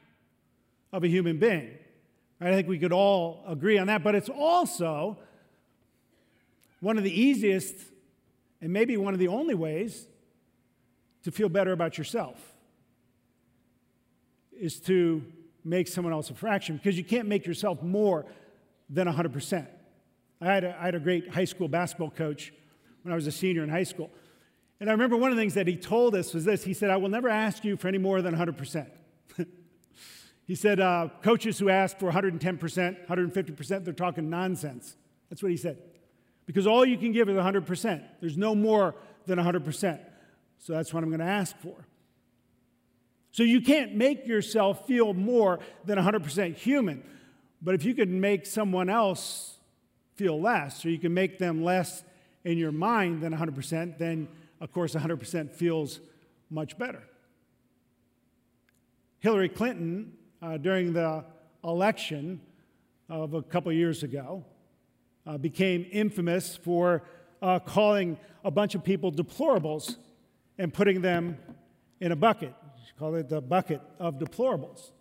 of 0.91 1.03
a 1.03 1.07
human 1.07 1.37
being. 1.37 1.69
I 2.41 2.51
think 2.51 2.67
we 2.67 2.79
could 2.79 2.91
all 2.91 3.43
agree 3.47 3.77
on 3.77 3.87
that, 3.87 4.03
but 4.03 4.15
it's 4.15 4.27
also 4.27 5.17
one 6.81 6.97
of 6.97 7.03
the 7.03 7.21
easiest 7.21 7.75
and 8.59 8.73
maybe 8.73 8.97
one 8.97 9.13
of 9.13 9.19
the 9.19 9.27
only 9.27 9.53
ways 9.53 10.07
to 11.23 11.31
feel 11.31 11.47
better 11.47 11.73
about 11.73 11.97
yourself 11.97 12.37
is 14.51 14.79
to 14.79 15.23
make 15.63 15.87
someone 15.87 16.11
else 16.11 16.31
a 16.31 16.33
fraction 16.33 16.77
because 16.77 16.97
you 16.97 17.03
can't 17.03 17.27
make 17.27 17.45
yourself 17.45 17.83
more 17.83 18.25
than 18.89 19.07
100%. 19.07 19.67
I 20.41 20.45
had, 20.45 20.63
a, 20.63 20.75
I 20.79 20.85
had 20.85 20.95
a 20.95 20.99
great 20.99 21.29
high 21.29 21.45
school 21.45 21.67
basketball 21.67 22.09
coach 22.09 22.51
when 23.03 23.11
I 23.11 23.15
was 23.15 23.27
a 23.27 23.31
senior 23.31 23.63
in 23.63 23.69
high 23.69 23.83
school. 23.83 24.09
And 24.83 24.89
I 24.89 24.93
remember 24.95 25.15
one 25.15 25.31
of 25.31 25.37
the 25.37 25.41
things 25.41 25.53
that 25.53 25.65
he 25.65 25.77
told 25.77 26.13
us 26.13 26.33
was 26.33 26.43
this 26.43 26.65
he 26.65 26.73
said, 26.73 26.89
I 26.89 26.97
will 26.97 27.07
never 27.07 27.29
ask 27.29 27.63
you 27.63 27.77
for 27.77 27.87
any 27.87 27.99
more 27.99 28.21
than 28.21 28.35
100%. 28.35 28.85
he 30.45 30.55
said, 30.55 30.81
uh, 30.81 31.07
coaches 31.21 31.57
who 31.57 31.69
ask 31.69 31.97
for 31.97 32.11
110%, 32.11 33.07
150%, 33.07 33.85
they're 33.85 33.93
talking 33.93 34.29
nonsense. 34.29 34.97
That's 35.29 35.41
what 35.41 35.51
he 35.51 35.57
said. 35.57 35.77
Because 36.45 36.67
all 36.67 36.85
you 36.85 36.97
can 36.97 37.13
give 37.13 37.29
is 37.29 37.37
100%. 37.37 38.03
There's 38.19 38.37
no 38.37 38.53
more 38.55 38.93
than 39.25 39.39
100%. 39.39 40.01
So 40.59 40.73
that's 40.73 40.93
what 40.93 41.01
I'm 41.01 41.09
going 41.09 41.21
to 41.21 41.27
ask 41.27 41.57
for. 41.59 41.87
So 43.31 43.43
you 43.43 43.61
can't 43.61 43.95
make 43.95 44.27
yourself 44.27 44.85
feel 44.85 45.13
more 45.13 45.61
than 45.85 45.97
100% 45.97 46.57
human. 46.57 47.05
But 47.61 47.73
if 47.73 47.85
you 47.85 47.93
can 47.93 48.19
make 48.19 48.45
someone 48.45 48.89
else 48.89 49.59
feel 50.17 50.41
less, 50.41 50.85
or 50.85 50.89
you 50.89 50.99
can 50.99 51.13
make 51.13 51.39
them 51.39 51.63
less 51.63 52.03
in 52.43 52.57
your 52.57 52.73
mind 52.73 53.21
than 53.21 53.33
100%, 53.33 53.97
then 53.97 54.27
of 54.63 54.71
course 54.71 54.95
100% 54.95 55.51
feels 55.51 55.99
much 56.49 56.77
better. 56.77 57.03
Hillary 59.19 59.49
Clinton, 59.49 60.13
uh, 60.41 60.55
during 60.55 60.93
the 60.93 61.25
election 61.65 62.39
of 63.09 63.33
a 63.33 63.41
couple 63.41 63.73
years 63.73 64.03
ago, 64.03 64.45
uh, 65.27 65.37
became 65.37 65.85
infamous 65.91 66.55
for 66.55 67.03
uh, 67.41 67.59
calling 67.59 68.17
a 68.45 68.51
bunch 68.51 68.73
of 68.73 68.85
people 68.85 69.11
deplorables 69.11 69.97
and 70.57 70.73
putting 70.73 71.01
them 71.01 71.37
in 71.99 72.13
a 72.13 72.15
bucket. 72.15 72.53
She 72.85 72.93
called 72.97 73.15
it 73.15 73.27
the 73.27 73.41
bucket 73.41 73.81
of 73.99 74.17
deplorables. 74.17 74.91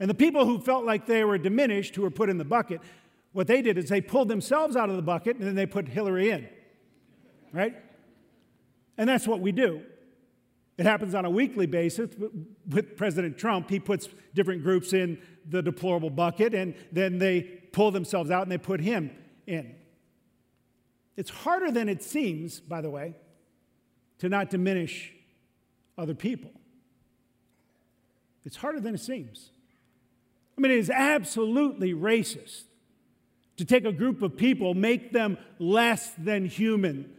And 0.00 0.08
the 0.08 0.14
people 0.14 0.46
who 0.46 0.58
felt 0.58 0.86
like 0.86 1.04
they 1.06 1.22
were 1.22 1.36
diminished, 1.36 1.96
who 1.96 2.02
were 2.02 2.10
put 2.10 2.30
in 2.30 2.38
the 2.38 2.44
bucket, 2.46 2.80
what 3.32 3.46
they 3.46 3.60
did 3.60 3.76
is 3.76 3.90
they 3.90 4.00
pulled 4.00 4.28
themselves 4.28 4.74
out 4.74 4.88
of 4.88 4.96
the 4.96 5.02
bucket 5.02 5.36
and 5.36 5.46
then 5.46 5.54
they 5.54 5.66
put 5.66 5.86
Hillary 5.86 6.30
in. 6.30 6.48
Right? 7.52 7.76
And 8.98 9.08
that's 9.08 9.26
what 9.26 9.40
we 9.40 9.52
do. 9.52 9.82
It 10.78 10.84
happens 10.84 11.14
on 11.14 11.24
a 11.24 11.30
weekly 11.30 11.66
basis 11.66 12.10
with 12.68 12.96
President 12.96 13.38
Trump. 13.38 13.70
He 13.70 13.80
puts 13.80 14.08
different 14.34 14.62
groups 14.62 14.92
in 14.92 15.18
the 15.48 15.62
deplorable 15.62 16.10
bucket 16.10 16.54
and 16.54 16.74
then 16.92 17.18
they 17.18 17.42
pull 17.72 17.90
themselves 17.90 18.30
out 18.30 18.42
and 18.42 18.52
they 18.52 18.58
put 18.58 18.80
him 18.80 19.10
in. 19.46 19.74
It's 21.16 21.30
harder 21.30 21.70
than 21.70 21.88
it 21.88 22.02
seems, 22.02 22.60
by 22.60 22.82
the 22.82 22.90
way, 22.90 23.14
to 24.18 24.28
not 24.28 24.50
diminish 24.50 25.12
other 25.96 26.14
people. 26.14 26.50
It's 28.44 28.56
harder 28.56 28.80
than 28.80 28.94
it 28.94 29.00
seems. 29.00 29.50
I 30.56 30.60
mean, 30.60 30.72
it 30.72 30.78
is 30.78 30.90
absolutely 30.90 31.94
racist 31.94 32.64
to 33.56 33.64
take 33.64 33.84
a 33.84 33.92
group 33.92 34.22
of 34.22 34.36
people, 34.36 34.74
make 34.74 35.12
them 35.12 35.38
less 35.58 36.10
than 36.18 36.44
human, 36.44 37.10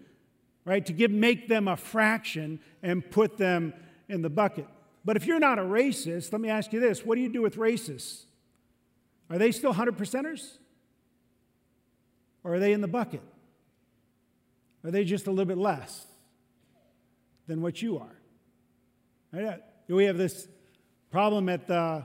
right? 0.68 0.86
To 0.86 0.92
give, 0.92 1.12
make 1.12 1.48
them 1.48 1.70
a 1.70 1.78
fraction 1.78 2.60
and 2.84 3.10
put 3.10 3.38
them 3.38 3.74
in 4.10 4.22
the 4.22 4.30
bucket. 4.30 4.68
But 5.06 5.16
if 5.16 5.26
you're 5.26 5.40
not 5.40 5.58
a 5.58 5.62
racist, 5.62 6.34
let 6.34 6.42
me 6.42 6.50
ask 6.50 6.74
you 6.74 6.82
this 6.82 7.06
what 7.06 7.16
do 7.16 7.22
you 7.22 7.30
do 7.30 7.42
with 7.42 7.56
racists? 7.56 8.26
Are 9.30 9.38
they 9.38 9.54
still 9.54 9.70
100 9.70 9.98
percenters? 9.98 10.58
Or 12.44 12.56
are 12.56 12.60
they 12.60 12.74
in 12.74 12.82
the 12.82 12.88
bucket? 12.88 13.22
Are 14.84 14.92
they 14.92 15.06
just 15.06 15.28
a 15.28 15.32
little 15.32 15.46
bit 15.46 15.58
less 15.58 16.06
than 17.48 17.62
what 17.62 17.82
you 17.82 17.98
are? 18.00 18.16
Right? 19.32 19.62
We 19.88 20.04
have 20.06 20.18
this 20.18 20.50
problem 21.12 21.48
at 21.48 21.68
the 21.68 22.04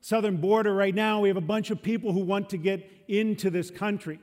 southern 0.00 0.36
border 0.36 0.72
right 0.72 0.94
now. 0.94 1.20
We 1.20 1.28
have 1.28 1.36
a 1.36 1.40
bunch 1.40 1.70
of 1.70 1.82
people 1.82 2.12
who 2.12 2.20
want 2.20 2.50
to 2.50 2.58
get 2.58 2.88
into 3.08 3.50
this 3.50 3.72
country. 3.72 4.20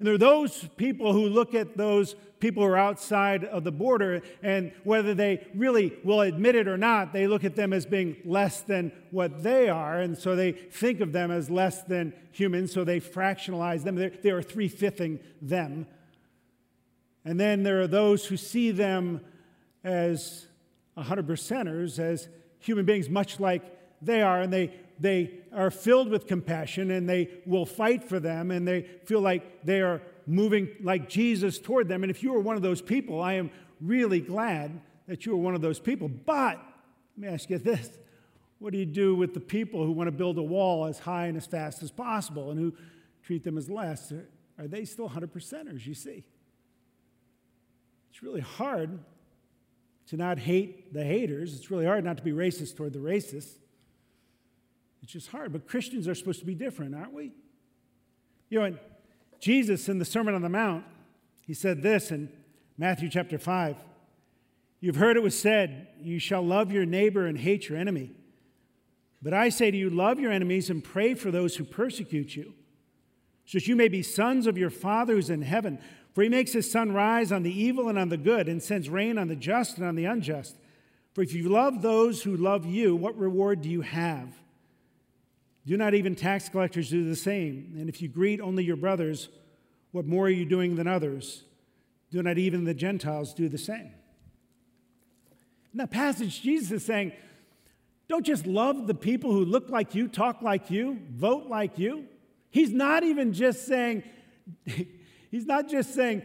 And 0.00 0.06
there 0.06 0.14
are 0.14 0.18
those 0.18 0.66
people 0.78 1.12
who 1.12 1.28
look 1.28 1.54
at 1.54 1.76
those 1.76 2.16
people 2.38 2.62
who 2.62 2.70
are 2.70 2.78
outside 2.78 3.44
of 3.44 3.64
the 3.64 3.70
border, 3.70 4.22
and 4.42 4.72
whether 4.82 5.12
they 5.12 5.46
really 5.54 5.92
will 6.02 6.22
admit 6.22 6.54
it 6.54 6.66
or 6.66 6.78
not, 6.78 7.12
they 7.12 7.26
look 7.26 7.44
at 7.44 7.54
them 7.54 7.74
as 7.74 7.84
being 7.84 8.16
less 8.24 8.62
than 8.62 8.92
what 9.10 9.42
they 9.42 9.68
are. 9.68 10.00
And 10.00 10.16
so 10.16 10.34
they 10.34 10.52
think 10.52 11.00
of 11.00 11.12
them 11.12 11.30
as 11.30 11.50
less 11.50 11.82
than 11.82 12.14
human, 12.32 12.66
so 12.66 12.82
they 12.82 12.98
fractionalize 12.98 13.84
them. 13.84 13.94
They're, 13.94 14.08
they 14.08 14.30
are 14.30 14.40
three 14.40 14.68
fifthing 14.68 15.20
them. 15.42 15.86
And 17.26 17.38
then 17.38 17.62
there 17.62 17.82
are 17.82 17.86
those 17.86 18.24
who 18.24 18.38
see 18.38 18.70
them 18.70 19.20
as 19.84 20.46
100 20.94 21.26
percenters, 21.26 21.98
as 21.98 22.26
human 22.58 22.86
beings, 22.86 23.10
much 23.10 23.38
like 23.38 23.62
they 24.00 24.22
are, 24.22 24.40
and 24.40 24.50
they 24.50 24.72
they 25.00 25.40
are 25.52 25.70
filled 25.70 26.10
with 26.10 26.26
compassion 26.26 26.90
and 26.90 27.08
they 27.08 27.30
will 27.46 27.66
fight 27.66 28.04
for 28.04 28.20
them 28.20 28.50
and 28.50 28.68
they 28.68 28.82
feel 29.06 29.20
like 29.20 29.64
they 29.64 29.80
are 29.80 30.02
moving 30.26 30.68
like 30.82 31.08
Jesus 31.08 31.58
toward 31.58 31.88
them. 31.88 32.04
And 32.04 32.10
if 32.10 32.22
you 32.22 32.34
are 32.34 32.40
one 32.40 32.56
of 32.56 32.62
those 32.62 32.82
people, 32.82 33.20
I 33.20 33.34
am 33.34 33.50
really 33.80 34.20
glad 34.20 34.80
that 35.08 35.24
you 35.24 35.32
are 35.32 35.36
one 35.36 35.54
of 35.54 35.62
those 35.62 35.80
people. 35.80 36.08
But 36.08 36.58
let 37.16 37.18
me 37.18 37.28
ask 37.28 37.50
you 37.50 37.58
this 37.58 37.90
what 38.58 38.72
do 38.72 38.78
you 38.78 38.86
do 38.86 39.14
with 39.14 39.32
the 39.32 39.40
people 39.40 39.86
who 39.86 39.92
want 39.92 40.08
to 40.08 40.12
build 40.12 40.36
a 40.36 40.42
wall 40.42 40.84
as 40.84 40.98
high 40.98 41.26
and 41.26 41.36
as 41.36 41.46
fast 41.46 41.82
as 41.82 41.90
possible 41.90 42.50
and 42.50 42.60
who 42.60 42.74
treat 43.22 43.42
them 43.42 43.56
as 43.56 43.70
less? 43.70 44.12
Are 44.58 44.68
they 44.68 44.84
still 44.84 45.06
100 45.06 45.32
percenters, 45.32 45.86
you 45.86 45.94
see? 45.94 46.24
It's 48.10 48.22
really 48.22 48.42
hard 48.42 48.98
to 50.08 50.16
not 50.18 50.38
hate 50.38 50.92
the 50.92 51.02
haters. 51.02 51.54
It's 51.54 51.70
really 51.70 51.86
hard 51.86 52.04
not 52.04 52.18
to 52.18 52.22
be 52.22 52.32
racist 52.32 52.76
toward 52.76 52.92
the 52.92 52.98
racists. 52.98 53.56
It's 55.02 55.12
just 55.12 55.28
hard. 55.28 55.52
But 55.52 55.66
Christians 55.66 56.06
are 56.08 56.14
supposed 56.14 56.40
to 56.40 56.46
be 56.46 56.54
different, 56.54 56.94
aren't 56.94 57.12
we? 57.12 57.32
You 58.48 58.58
know, 58.58 58.64
and 58.66 58.78
Jesus 59.40 59.88
in 59.88 59.98
the 59.98 60.04
Sermon 60.04 60.34
on 60.34 60.42
the 60.42 60.48
Mount, 60.48 60.84
he 61.46 61.54
said 61.54 61.82
this 61.82 62.10
in 62.10 62.28
Matthew 62.76 63.08
chapter 63.08 63.38
5. 63.38 63.76
You've 64.80 64.96
heard 64.96 65.16
it 65.16 65.22
was 65.22 65.38
said, 65.38 65.88
You 66.00 66.18
shall 66.18 66.42
love 66.42 66.72
your 66.72 66.86
neighbor 66.86 67.26
and 67.26 67.38
hate 67.38 67.68
your 67.68 67.78
enemy. 67.78 68.12
But 69.22 69.34
I 69.34 69.50
say 69.50 69.70
to 69.70 69.76
you, 69.76 69.90
love 69.90 70.18
your 70.18 70.32
enemies 70.32 70.70
and 70.70 70.82
pray 70.82 71.14
for 71.14 71.30
those 71.30 71.56
who 71.56 71.64
persecute 71.64 72.34
you, 72.34 72.54
so 73.44 73.58
that 73.58 73.68
you 73.68 73.76
may 73.76 73.88
be 73.88 74.02
sons 74.02 74.46
of 74.46 74.56
your 74.56 74.70
Father 74.70 75.14
who's 75.14 75.28
in 75.28 75.42
heaven. 75.42 75.78
For 76.14 76.22
he 76.22 76.28
makes 76.28 76.52
his 76.52 76.70
sun 76.70 76.92
rise 76.92 77.30
on 77.30 77.42
the 77.42 77.52
evil 77.52 77.88
and 77.88 77.98
on 77.98 78.08
the 78.08 78.16
good, 78.16 78.48
and 78.48 78.62
sends 78.62 78.88
rain 78.88 79.18
on 79.18 79.28
the 79.28 79.36
just 79.36 79.76
and 79.76 79.86
on 79.86 79.94
the 79.94 80.06
unjust. 80.06 80.56
For 81.14 81.22
if 81.22 81.34
you 81.34 81.48
love 81.48 81.82
those 81.82 82.22
who 82.22 82.36
love 82.36 82.64
you, 82.64 82.96
what 82.96 83.18
reward 83.18 83.62
do 83.62 83.68
you 83.68 83.82
have? 83.82 84.32
Do 85.66 85.76
not 85.76 85.94
even 85.94 86.14
tax 86.14 86.48
collectors 86.48 86.90
do 86.90 87.08
the 87.08 87.16
same? 87.16 87.74
And 87.78 87.88
if 87.88 88.00
you 88.00 88.08
greet 88.08 88.40
only 88.40 88.64
your 88.64 88.76
brothers, 88.76 89.28
what 89.92 90.06
more 90.06 90.26
are 90.26 90.30
you 90.30 90.46
doing 90.46 90.76
than 90.76 90.86
others? 90.86 91.44
Do 92.10 92.22
not 92.22 92.38
even 92.38 92.64
the 92.64 92.74
Gentiles 92.74 93.34
do 93.34 93.48
the 93.48 93.58
same? 93.58 93.92
In 95.72 95.78
that 95.78 95.90
passage, 95.90 96.42
Jesus 96.42 96.70
is 96.72 96.84
saying, 96.84 97.12
don't 98.08 98.26
just 98.26 98.46
love 98.46 98.88
the 98.88 98.94
people 98.94 99.30
who 99.30 99.44
look 99.44 99.68
like 99.68 99.94
you, 99.94 100.08
talk 100.08 100.42
like 100.42 100.70
you, 100.70 100.98
vote 101.12 101.46
like 101.46 101.78
you. 101.78 102.06
He's 102.50 102.72
not 102.72 103.04
even 103.04 103.32
just 103.32 103.66
saying, 103.66 104.02
he's 105.30 105.46
not 105.46 105.68
just 105.68 105.94
saying, 105.94 106.22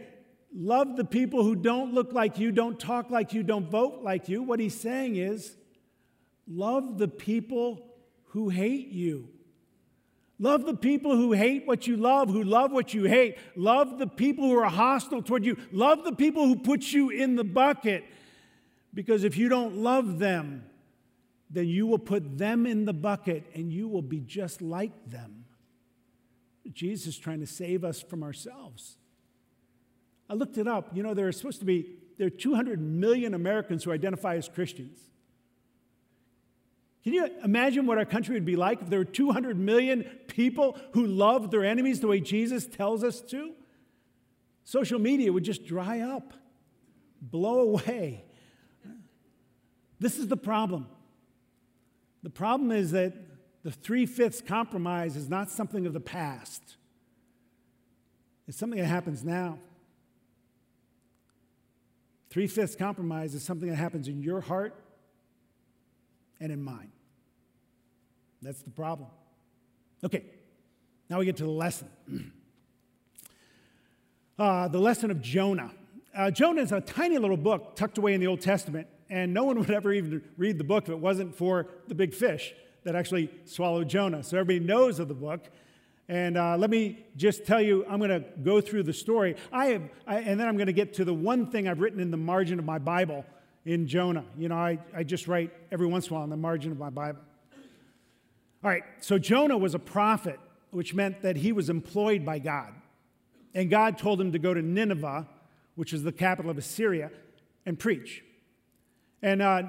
love 0.52 0.96
the 0.96 1.04
people 1.04 1.44
who 1.44 1.54
don't 1.54 1.94
look 1.94 2.12
like 2.12 2.38
you, 2.38 2.50
don't 2.50 2.80
talk 2.80 3.10
like 3.10 3.32
you, 3.32 3.44
don't 3.44 3.70
vote 3.70 4.02
like 4.02 4.28
you. 4.28 4.42
What 4.42 4.58
he's 4.58 4.78
saying 4.78 5.14
is, 5.14 5.56
love 6.48 6.98
the 6.98 7.06
people 7.06 7.86
who 8.36 8.50
hate 8.50 8.88
you. 8.88 9.30
Love 10.38 10.66
the 10.66 10.74
people 10.74 11.16
who 11.16 11.32
hate 11.32 11.66
what 11.66 11.86
you 11.86 11.96
love, 11.96 12.28
who 12.28 12.44
love 12.44 12.70
what 12.70 12.92
you 12.92 13.04
hate. 13.04 13.38
Love 13.56 13.98
the 13.98 14.06
people 14.06 14.44
who 14.44 14.58
are 14.58 14.68
hostile 14.68 15.22
toward 15.22 15.42
you. 15.42 15.56
Love 15.72 16.04
the 16.04 16.12
people 16.12 16.46
who 16.46 16.54
put 16.54 16.92
you 16.92 17.08
in 17.08 17.34
the 17.34 17.44
bucket. 17.44 18.04
Because 18.92 19.24
if 19.24 19.38
you 19.38 19.48
don't 19.48 19.78
love 19.78 20.18
them, 20.18 20.66
then 21.48 21.66
you 21.66 21.86
will 21.86 21.98
put 21.98 22.36
them 22.36 22.66
in 22.66 22.84
the 22.84 22.92
bucket 22.92 23.44
and 23.54 23.72
you 23.72 23.88
will 23.88 24.02
be 24.02 24.20
just 24.20 24.60
like 24.60 24.92
them. 25.08 25.46
Jesus 26.74 27.14
is 27.14 27.18
trying 27.18 27.40
to 27.40 27.46
save 27.46 27.84
us 27.84 28.02
from 28.02 28.22
ourselves. 28.22 28.98
I 30.28 30.34
looked 30.34 30.58
it 30.58 30.68
up. 30.68 30.94
You 30.94 31.02
know, 31.02 31.14
there 31.14 31.26
are 31.26 31.32
supposed 31.32 31.60
to 31.60 31.64
be 31.64 31.86
there 32.18 32.26
are 32.26 32.30
200 32.30 32.82
million 32.82 33.32
Americans 33.32 33.84
who 33.84 33.92
identify 33.92 34.36
as 34.36 34.46
Christians. 34.46 34.98
Can 37.06 37.14
you 37.14 37.30
imagine 37.44 37.86
what 37.86 37.98
our 37.98 38.04
country 38.04 38.34
would 38.34 38.44
be 38.44 38.56
like 38.56 38.82
if 38.82 38.90
there 38.90 38.98
were 38.98 39.04
200 39.04 39.56
million 39.56 40.02
people 40.26 40.76
who 40.90 41.06
loved 41.06 41.52
their 41.52 41.64
enemies 41.64 42.00
the 42.00 42.08
way 42.08 42.18
Jesus 42.18 42.66
tells 42.66 43.04
us 43.04 43.20
to? 43.20 43.52
Social 44.64 44.98
media 44.98 45.32
would 45.32 45.44
just 45.44 45.64
dry 45.64 46.00
up, 46.00 46.32
blow 47.22 47.60
away. 47.60 48.24
This 50.00 50.18
is 50.18 50.26
the 50.26 50.36
problem. 50.36 50.88
The 52.24 52.30
problem 52.30 52.72
is 52.72 52.90
that 52.90 53.14
the 53.62 53.70
three 53.70 54.04
fifths 54.04 54.40
compromise 54.40 55.14
is 55.14 55.28
not 55.28 55.48
something 55.48 55.86
of 55.86 55.92
the 55.92 56.00
past, 56.00 56.76
it's 58.48 58.58
something 58.58 58.80
that 58.80 58.86
happens 58.86 59.22
now. 59.22 59.60
Three 62.30 62.48
fifths 62.48 62.74
compromise 62.74 63.32
is 63.32 63.44
something 63.44 63.68
that 63.68 63.76
happens 63.76 64.08
in 64.08 64.24
your 64.24 64.40
heart 64.40 64.74
and 66.40 66.50
in 66.50 66.60
mine. 66.60 66.90
That's 68.42 68.62
the 68.62 68.70
problem. 68.70 69.08
Okay, 70.04 70.24
now 71.08 71.18
we 71.18 71.24
get 71.24 71.36
to 71.38 71.44
the 71.44 71.50
lesson. 71.50 71.88
uh, 74.38 74.68
the 74.68 74.78
lesson 74.78 75.10
of 75.10 75.20
Jonah. 75.22 75.70
Uh, 76.14 76.30
Jonah 76.30 76.62
is 76.62 76.72
a 76.72 76.80
tiny 76.80 77.18
little 77.18 77.36
book 77.36 77.76
tucked 77.76 77.98
away 77.98 78.14
in 78.14 78.20
the 78.20 78.26
Old 78.26 78.40
Testament, 78.40 78.86
and 79.10 79.32
no 79.32 79.44
one 79.44 79.58
would 79.60 79.70
ever 79.70 79.92
even 79.92 80.22
read 80.36 80.58
the 80.58 80.64
book 80.64 80.84
if 80.84 80.90
it 80.90 80.98
wasn't 80.98 81.34
for 81.34 81.68
the 81.88 81.94
big 81.94 82.14
fish 82.14 82.54
that 82.84 82.94
actually 82.94 83.30
swallowed 83.44 83.88
Jonah. 83.88 84.22
So 84.22 84.38
everybody 84.38 84.64
knows 84.64 85.00
of 85.00 85.08
the 85.08 85.14
book. 85.14 85.50
And 86.08 86.38
uh, 86.38 86.56
let 86.56 86.70
me 86.70 87.04
just 87.16 87.44
tell 87.44 87.60
you, 87.60 87.84
I'm 87.90 87.98
going 87.98 88.10
to 88.10 88.24
go 88.44 88.60
through 88.60 88.84
the 88.84 88.92
story. 88.92 89.34
I 89.50 89.66
have, 89.66 89.82
I, 90.06 90.18
and 90.18 90.38
then 90.38 90.46
I'm 90.46 90.56
going 90.56 90.68
to 90.68 90.72
get 90.72 90.94
to 90.94 91.04
the 91.04 91.12
one 91.12 91.50
thing 91.50 91.66
I've 91.66 91.80
written 91.80 91.98
in 91.98 92.12
the 92.12 92.16
margin 92.16 92.60
of 92.60 92.64
my 92.64 92.78
Bible 92.78 93.26
in 93.64 93.88
Jonah. 93.88 94.24
You 94.38 94.48
know, 94.48 94.54
I, 94.54 94.78
I 94.94 95.02
just 95.02 95.26
write 95.26 95.52
every 95.72 95.88
once 95.88 96.06
in 96.06 96.12
a 96.12 96.14
while 96.14 96.24
in 96.24 96.30
the 96.30 96.36
margin 96.36 96.70
of 96.70 96.78
my 96.78 96.90
Bible. 96.90 97.20
All 98.64 98.70
right, 98.70 98.82
so 99.00 99.18
Jonah 99.18 99.58
was 99.58 99.74
a 99.74 99.78
prophet, 99.78 100.40
which 100.70 100.94
meant 100.94 101.22
that 101.22 101.36
he 101.36 101.52
was 101.52 101.70
employed 101.70 102.24
by 102.24 102.38
God. 102.38 102.72
And 103.54 103.70
God 103.70 103.98
told 103.98 104.20
him 104.20 104.32
to 104.32 104.38
go 104.38 104.54
to 104.54 104.62
Nineveh, 104.62 105.26
which 105.74 105.92
is 105.92 106.02
the 106.02 106.12
capital 106.12 106.50
of 106.50 106.58
Assyria, 106.58 107.10
and 107.64 107.78
preach. 107.78 108.22
And 109.22 109.42
uh, 109.42 109.62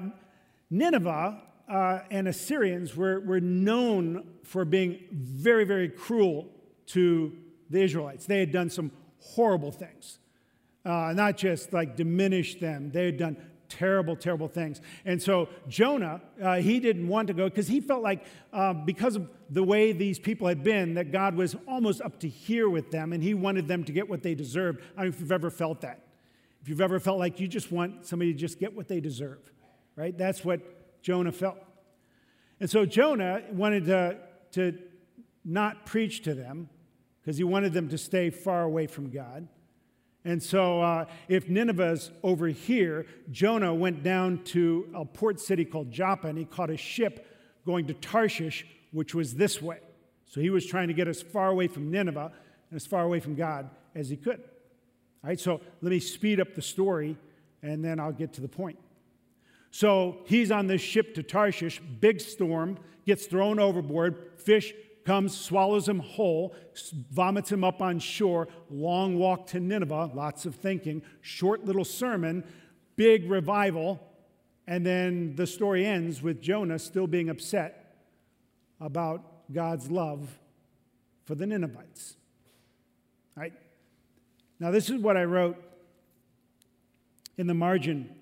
Nineveh 0.70 1.42
uh, 1.68 2.00
and 2.10 2.28
Assyrians 2.28 2.96
were, 2.96 3.20
were 3.20 3.40
known 3.40 4.26
for 4.42 4.64
being 4.64 5.00
very, 5.12 5.64
very 5.64 5.88
cruel 5.88 6.48
to 6.86 7.36
the 7.70 7.82
Israelites. 7.82 8.26
They 8.26 8.40
had 8.40 8.52
done 8.52 8.70
some 8.70 8.90
horrible 9.20 9.72
things, 9.72 10.18
uh, 10.84 11.12
not 11.14 11.36
just 11.36 11.72
like 11.72 11.96
diminish 11.96 12.60
them, 12.60 12.90
they 12.90 13.06
had 13.06 13.18
done 13.18 13.36
terrible, 13.68 14.16
terrible 14.16 14.48
things. 14.48 14.80
And 15.04 15.22
so 15.22 15.48
Jonah, 15.68 16.20
uh, 16.42 16.56
he 16.56 16.80
didn't 16.80 17.08
want 17.08 17.28
to 17.28 17.34
go 17.34 17.48
because 17.48 17.68
he 17.68 17.80
felt 17.80 18.02
like 18.02 18.24
uh, 18.52 18.72
because 18.72 19.16
of 19.16 19.28
the 19.50 19.62
way 19.62 19.92
these 19.92 20.18
people 20.18 20.48
had 20.48 20.62
been, 20.62 20.94
that 20.94 21.12
God 21.12 21.34
was 21.34 21.56
almost 21.66 22.00
up 22.02 22.18
to 22.20 22.28
here 22.28 22.68
with 22.68 22.90
them 22.90 23.12
and 23.12 23.22
he 23.22 23.34
wanted 23.34 23.68
them 23.68 23.84
to 23.84 23.92
get 23.92 24.08
what 24.08 24.22
they 24.22 24.34
deserved. 24.34 24.80
I 24.96 25.02
don't 25.02 25.10
know 25.10 25.14
if 25.14 25.20
you've 25.20 25.32
ever 25.32 25.50
felt 25.50 25.80
that. 25.82 26.04
If 26.62 26.68
you've 26.68 26.80
ever 26.80 26.98
felt 26.98 27.18
like 27.18 27.40
you 27.40 27.48
just 27.48 27.70
want 27.70 28.06
somebody 28.06 28.32
to 28.32 28.38
just 28.38 28.58
get 28.58 28.74
what 28.74 28.88
they 28.88 29.00
deserve, 29.00 29.52
right? 29.96 30.16
That's 30.16 30.44
what 30.44 30.60
Jonah 31.02 31.32
felt. 31.32 31.58
And 32.60 32.68
so 32.68 32.84
Jonah 32.84 33.42
wanted 33.52 33.86
to, 33.86 34.16
to 34.52 34.78
not 35.44 35.86
preach 35.86 36.22
to 36.22 36.34
them 36.34 36.68
because 37.20 37.36
he 37.36 37.44
wanted 37.44 37.72
them 37.72 37.88
to 37.90 37.98
stay 37.98 38.30
far 38.30 38.62
away 38.62 38.86
from 38.86 39.10
God. 39.10 39.48
And 40.24 40.42
so, 40.42 40.82
uh, 40.82 41.04
if 41.28 41.48
Nineveh's 41.48 42.10
over 42.22 42.48
here, 42.48 43.06
Jonah 43.30 43.74
went 43.74 44.02
down 44.02 44.42
to 44.44 44.88
a 44.94 45.04
port 45.04 45.40
city 45.40 45.64
called 45.64 45.90
Joppa 45.90 46.28
and 46.28 46.36
he 46.36 46.44
caught 46.44 46.70
a 46.70 46.76
ship 46.76 47.26
going 47.64 47.86
to 47.86 47.94
Tarshish, 47.94 48.66
which 48.92 49.14
was 49.14 49.34
this 49.34 49.62
way. 49.62 49.78
So, 50.26 50.40
he 50.40 50.50
was 50.50 50.66
trying 50.66 50.88
to 50.88 50.94
get 50.94 51.08
as 51.08 51.22
far 51.22 51.48
away 51.48 51.68
from 51.68 51.90
Nineveh 51.90 52.32
and 52.70 52.76
as 52.76 52.86
far 52.86 53.04
away 53.04 53.20
from 53.20 53.36
God 53.36 53.70
as 53.94 54.08
he 54.08 54.16
could. 54.16 54.40
All 55.22 55.28
right, 55.28 55.38
so 55.40 55.60
let 55.80 55.90
me 55.90 56.00
speed 56.00 56.40
up 56.40 56.54
the 56.54 56.62
story 56.62 57.16
and 57.62 57.84
then 57.84 57.98
I'll 58.00 58.12
get 58.12 58.32
to 58.34 58.40
the 58.40 58.48
point. 58.48 58.78
So, 59.70 60.18
he's 60.26 60.50
on 60.50 60.66
this 60.66 60.80
ship 60.80 61.14
to 61.14 61.22
Tarshish, 61.22 61.80
big 62.00 62.20
storm, 62.20 62.78
gets 63.06 63.26
thrown 63.26 63.60
overboard, 63.60 64.32
fish 64.36 64.72
comes, 65.08 65.34
swallows 65.34 65.88
him 65.88 66.00
whole, 66.00 66.54
vomits 67.10 67.50
him 67.50 67.64
up 67.64 67.80
on 67.80 67.98
shore, 67.98 68.46
long 68.68 69.18
walk 69.18 69.46
to 69.46 69.58
Nineveh, 69.58 70.10
lots 70.12 70.44
of 70.44 70.54
thinking, 70.54 71.00
short 71.22 71.64
little 71.64 71.84
sermon, 71.84 72.44
big 72.94 73.30
revival, 73.30 73.98
and 74.66 74.84
then 74.84 75.34
the 75.34 75.46
story 75.46 75.86
ends 75.86 76.20
with 76.20 76.42
Jonah 76.42 76.78
still 76.78 77.06
being 77.06 77.30
upset 77.30 77.96
about 78.82 79.50
God's 79.50 79.90
love 79.90 80.38
for 81.24 81.34
the 81.34 81.46
Ninevites. 81.46 82.18
Right? 83.34 83.54
Now, 84.60 84.70
this 84.70 84.90
is 84.90 85.00
what 85.00 85.16
I 85.16 85.24
wrote 85.24 85.56
in 87.38 87.46
the 87.46 87.54
margin 87.54 88.14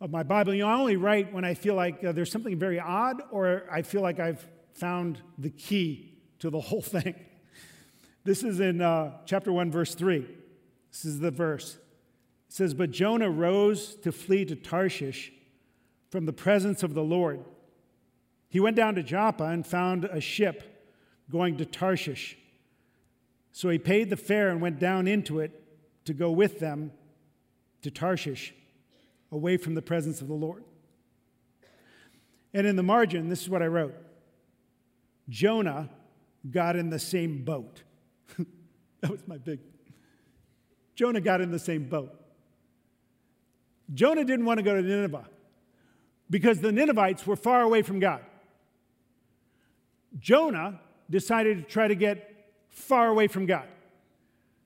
of 0.00 0.10
my 0.10 0.24
Bible. 0.24 0.52
You 0.52 0.62
know, 0.62 0.68
I 0.68 0.74
only 0.74 0.96
write 0.96 1.32
when 1.32 1.44
I 1.44 1.54
feel 1.54 1.76
like 1.76 2.02
uh, 2.02 2.10
there's 2.10 2.32
something 2.32 2.58
very 2.58 2.80
odd 2.80 3.22
or 3.30 3.68
I 3.70 3.82
feel 3.82 4.02
like 4.02 4.18
I've 4.18 4.44
found 4.74 5.22
the 5.38 5.50
key 5.50 6.18
to 6.38 6.50
the 6.50 6.60
whole 6.60 6.82
thing. 6.82 7.14
This 8.24 8.42
is 8.44 8.60
in 8.60 8.80
uh, 8.80 9.18
chapter 9.26 9.52
1, 9.52 9.70
verse 9.70 9.94
3. 9.94 10.26
This 10.90 11.04
is 11.04 11.20
the 11.20 11.30
verse. 11.30 11.76
It 12.48 12.54
says, 12.54 12.74
But 12.74 12.90
Jonah 12.90 13.30
rose 13.30 13.94
to 13.96 14.12
flee 14.12 14.44
to 14.44 14.54
Tarshish 14.54 15.32
from 16.10 16.26
the 16.26 16.32
presence 16.32 16.82
of 16.82 16.94
the 16.94 17.02
Lord. 17.02 17.40
He 18.48 18.60
went 18.60 18.76
down 18.76 18.94
to 18.96 19.02
Joppa 19.02 19.44
and 19.44 19.66
found 19.66 20.04
a 20.04 20.20
ship 20.20 20.90
going 21.30 21.56
to 21.56 21.64
Tarshish. 21.64 22.36
So 23.50 23.70
he 23.70 23.78
paid 23.78 24.10
the 24.10 24.16
fare 24.16 24.50
and 24.50 24.60
went 24.60 24.78
down 24.78 25.08
into 25.08 25.40
it 25.40 25.62
to 26.04 26.12
go 26.12 26.30
with 26.30 26.58
them 26.58 26.92
to 27.82 27.90
Tarshish, 27.90 28.54
away 29.30 29.56
from 29.56 29.74
the 29.74 29.82
presence 29.82 30.20
of 30.20 30.28
the 30.28 30.34
Lord. 30.34 30.64
And 32.54 32.66
in 32.66 32.76
the 32.76 32.82
margin, 32.82 33.28
this 33.28 33.42
is 33.42 33.48
what 33.48 33.62
I 33.62 33.66
wrote 33.66 33.94
Jonah 35.28 35.88
got 36.50 36.76
in 36.76 36.90
the 36.90 36.98
same 36.98 37.44
boat. 37.44 37.82
that 39.00 39.10
was 39.10 39.26
my 39.26 39.38
big. 39.38 39.60
Jonah 40.94 41.20
got 41.20 41.40
in 41.40 41.50
the 41.50 41.58
same 41.58 41.88
boat. 41.88 42.12
Jonah 43.94 44.24
didn't 44.24 44.44
want 44.44 44.58
to 44.58 44.62
go 44.62 44.74
to 44.74 44.82
Nineveh 44.82 45.28
because 46.30 46.60
the 46.60 46.72
Ninevites 46.72 47.26
were 47.26 47.36
far 47.36 47.62
away 47.62 47.82
from 47.82 47.98
God. 47.98 48.22
Jonah 50.18 50.80
decided 51.10 51.58
to 51.58 51.62
try 51.62 51.88
to 51.88 51.94
get 51.94 52.28
far 52.70 53.08
away 53.08 53.28
from 53.28 53.46
God. 53.46 53.66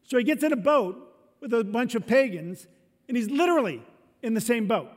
So 0.04 0.18
he 0.18 0.24
gets 0.24 0.44
in 0.44 0.52
a 0.52 0.56
boat 0.56 0.96
with 1.40 1.52
a 1.52 1.64
bunch 1.64 1.94
of 1.94 2.06
pagans, 2.06 2.66
and 3.08 3.16
he's 3.16 3.28
literally 3.28 3.82
in 4.22 4.34
the 4.34 4.40
same 4.40 4.66
boat. 4.66 4.88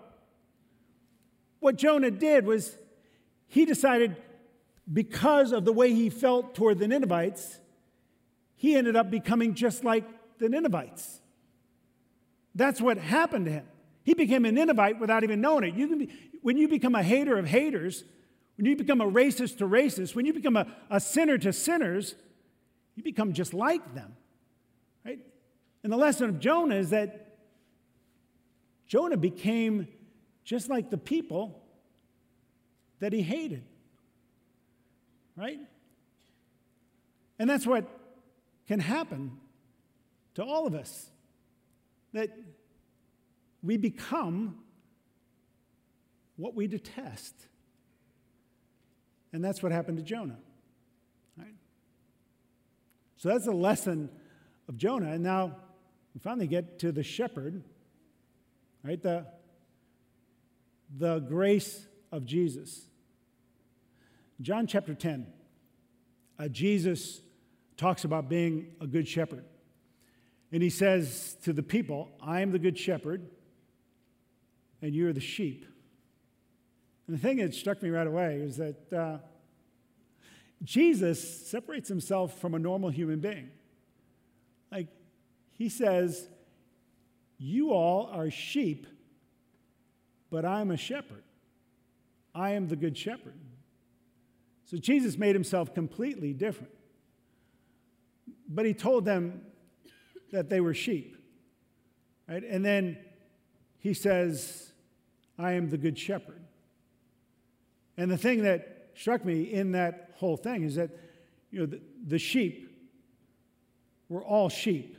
What 1.60 1.76
Jonah 1.76 2.12
did 2.12 2.46
was 2.46 2.78
he 3.48 3.66
decided 3.66 4.16
because 4.92 5.52
of 5.52 5.66
the 5.66 5.74
way 5.74 5.94
he 5.94 6.10
felt 6.10 6.56
toward 6.56 6.80
the 6.80 6.88
Ninevites, 6.88 7.60
he 8.56 8.76
ended 8.76 8.96
up 8.96 9.12
becoming 9.12 9.54
just 9.54 9.84
like 9.84 10.06
the 10.40 10.50
Ninevites. 10.50 11.22
That's 12.56 12.82
what 12.82 12.98
happened 12.98 13.46
to 13.46 13.52
him. 13.52 13.66
He 14.04 14.14
became 14.14 14.46
a 14.46 14.52
Ninevite 14.52 15.00
without 15.00 15.24
even 15.24 15.40
knowing 15.40 15.66
it. 15.66 15.76
You 15.76 15.88
can 15.88 16.00
be, 16.00 16.10
when 16.42 16.58
you 16.58 16.68
become 16.68 16.96
a 16.96 17.04
hater 17.04 17.38
of 17.38 17.46
haters, 17.46 18.04
when 18.58 18.66
you 18.66 18.76
become 18.76 19.02
a 19.02 19.10
racist 19.10 19.60
to 19.60 19.66
racists, 19.66 20.16
when 20.16 20.26
you 20.26 20.34
become 20.34 20.58
a, 20.58 20.68
a 20.90 21.00
sinner 21.00 21.38
to 21.38 21.54
sinners, 21.54 22.16
you 22.96 23.04
become 23.04 23.34
just 23.34 23.54
like 23.54 23.94
them. 23.94 24.16
Right? 25.06 25.20
And 25.84 25.94
the 25.94 25.98
lesson 25.98 26.28
of 26.28 26.40
Jonah 26.40 26.76
is 26.76 26.90
that 26.90 27.38
Jonah 28.88 29.18
became 29.18 29.88
just 30.44 30.70
like 30.70 30.90
the 30.90 30.98
people 30.98 31.62
that 33.00 33.14
he 33.14 33.22
hated. 33.22 33.64
Right? 35.40 35.60
And 37.40 37.50
that's 37.50 37.66
what 37.66 37.88
can 38.68 38.82
happen 38.82 39.38
to 40.36 40.44
all 40.44 40.68
of 40.68 40.76
us. 40.76 41.10
That 42.12 42.30
we 43.64 43.78
become 43.78 44.58
what 46.36 46.56
we 46.56 46.68
detest. 46.68 47.34
And 49.32 49.44
that's 49.44 49.64
what 49.64 49.72
happened 49.72 49.98
to 49.98 50.04
Jonah. 50.04 50.40
Right? 51.38 51.56
So 53.16 53.30
that's 53.30 53.46
the 53.46 53.54
lesson 53.54 54.10
of 54.68 54.76
Jonah. 54.76 55.14
And 55.14 55.24
now 55.24 55.56
we 56.14 56.20
finally 56.20 56.48
get 56.48 56.80
to 56.80 56.92
the 56.92 57.04
shepherd, 57.04 57.64
right? 58.84 59.02
The, 59.02 59.26
the 60.98 61.20
grace 61.20 61.86
of 62.12 62.26
Jesus. 62.26 62.89
John 64.42 64.68
chapter 64.68 64.94
10, 64.94 65.28
uh, 66.40 66.48
Jesus 66.48 67.22
talks 67.76 68.06
about 68.06 68.30
being 68.30 68.68
a 68.80 68.88
good 68.88 69.08
shepherd. 69.08 69.44
And 70.52 70.64
he 70.64 70.70
says 70.70 71.36
to 71.44 71.52
the 71.52 71.62
people, 71.62 72.10
I 72.22 72.42
am 72.42 72.52
the 72.52 72.60
good 72.60 72.78
shepherd, 72.78 73.30
and 74.82 74.96
you're 74.96 75.14
the 75.14 75.20
sheep. 75.20 75.66
And 77.08 77.18
the 77.18 77.22
thing 77.22 77.38
that 77.38 77.54
struck 77.54 77.84
me 77.84 77.90
right 77.90 78.08
away 78.08 78.38
is 78.38 78.58
that 78.58 78.94
uh, 78.94 79.18
Jesus 80.64 81.48
separates 81.48 81.90
himself 81.90 82.40
from 82.40 82.54
a 82.54 82.60
normal 82.60 82.90
human 82.90 83.20
being. 83.20 83.50
Like, 84.72 84.88
he 85.52 85.68
says, 85.70 86.30
You 87.38 87.74
all 87.74 88.10
are 88.14 88.32
sheep, 88.32 88.88
but 90.32 90.46
I'm 90.46 90.72
a 90.72 90.78
shepherd. 90.78 91.24
I 92.34 92.52
am 92.52 92.68
the 92.68 92.76
good 92.76 92.98
shepherd. 92.98 93.34
So 94.70 94.78
Jesus 94.78 95.18
made 95.18 95.34
himself 95.34 95.74
completely 95.74 96.32
different. 96.32 96.72
But 98.48 98.68
he 98.68 98.74
told 98.76 99.04
them 99.04 99.42
that 100.32 100.50
they 100.50 100.62
were 100.62 100.76
sheep. 100.76 101.18
Right? 102.28 102.44
And 102.44 102.64
then 102.64 103.00
he 103.80 103.96
says, 103.96 104.72
I 105.40 105.54
am 105.54 105.72
the 105.72 105.78
good 105.78 105.98
shepherd. 105.98 106.40
And 107.98 108.12
the 108.12 108.18
thing 108.18 108.44
that 108.44 108.92
struck 108.94 109.26
me 109.26 109.42
in 109.42 109.72
that 109.72 110.12
whole 110.18 110.38
thing 110.38 110.64
is 110.64 110.76
that 110.76 110.92
you 111.50 111.62
know 111.62 111.66
the, 111.66 111.82
the 112.06 112.20
sheep 112.20 112.70
were 114.08 114.24
all 114.24 114.50
sheep. 114.50 114.98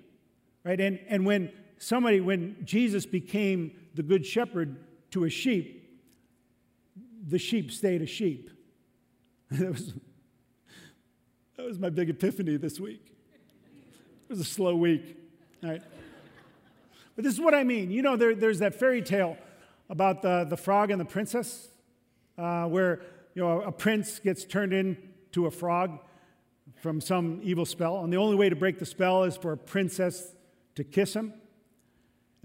Right? 0.64 0.80
And 0.80 0.98
and 1.06 1.24
when 1.24 1.52
somebody, 1.78 2.20
when 2.20 2.56
Jesus 2.64 3.06
became 3.06 3.70
the 3.94 4.02
good 4.02 4.26
shepherd 4.26 4.84
to 5.12 5.24
a 5.24 5.30
sheep, 5.30 5.88
the 7.28 7.38
sheep 7.38 7.70
stayed 7.70 8.02
a 8.02 8.06
sheep. 8.06 8.50
that 9.58 9.72
was 9.72 9.94
that 11.56 11.66
was 11.66 11.78
my 11.78 11.90
big 11.90 12.08
epiphany 12.08 12.56
this 12.56 12.78
week. 12.78 13.04
It 13.04 14.30
was 14.30 14.38
a 14.40 14.44
slow 14.44 14.76
week. 14.76 15.16
Right? 15.60 15.82
But 17.16 17.24
this 17.24 17.34
is 17.34 17.40
what 17.40 17.54
I 17.54 17.64
mean. 17.64 17.90
You 17.90 18.00
know, 18.00 18.16
there, 18.16 18.34
there's 18.34 18.60
that 18.60 18.78
fairy 18.78 19.02
tale 19.02 19.36
about 19.88 20.22
the, 20.22 20.44
the 20.48 20.56
frog 20.56 20.92
and 20.92 21.00
the 21.00 21.04
princess, 21.04 21.68
uh, 22.38 22.66
where 22.66 23.00
you 23.34 23.42
know 23.42 23.60
a 23.62 23.72
prince 23.72 24.20
gets 24.20 24.44
turned 24.44 24.72
into 24.72 25.46
a 25.46 25.50
frog 25.50 25.98
from 26.80 27.00
some 27.00 27.40
evil 27.42 27.66
spell, 27.66 28.04
and 28.04 28.12
the 28.12 28.18
only 28.18 28.36
way 28.36 28.48
to 28.48 28.56
break 28.56 28.78
the 28.78 28.86
spell 28.86 29.24
is 29.24 29.36
for 29.36 29.52
a 29.52 29.56
princess 29.56 30.34
to 30.76 30.84
kiss 30.84 31.14
him. 31.14 31.34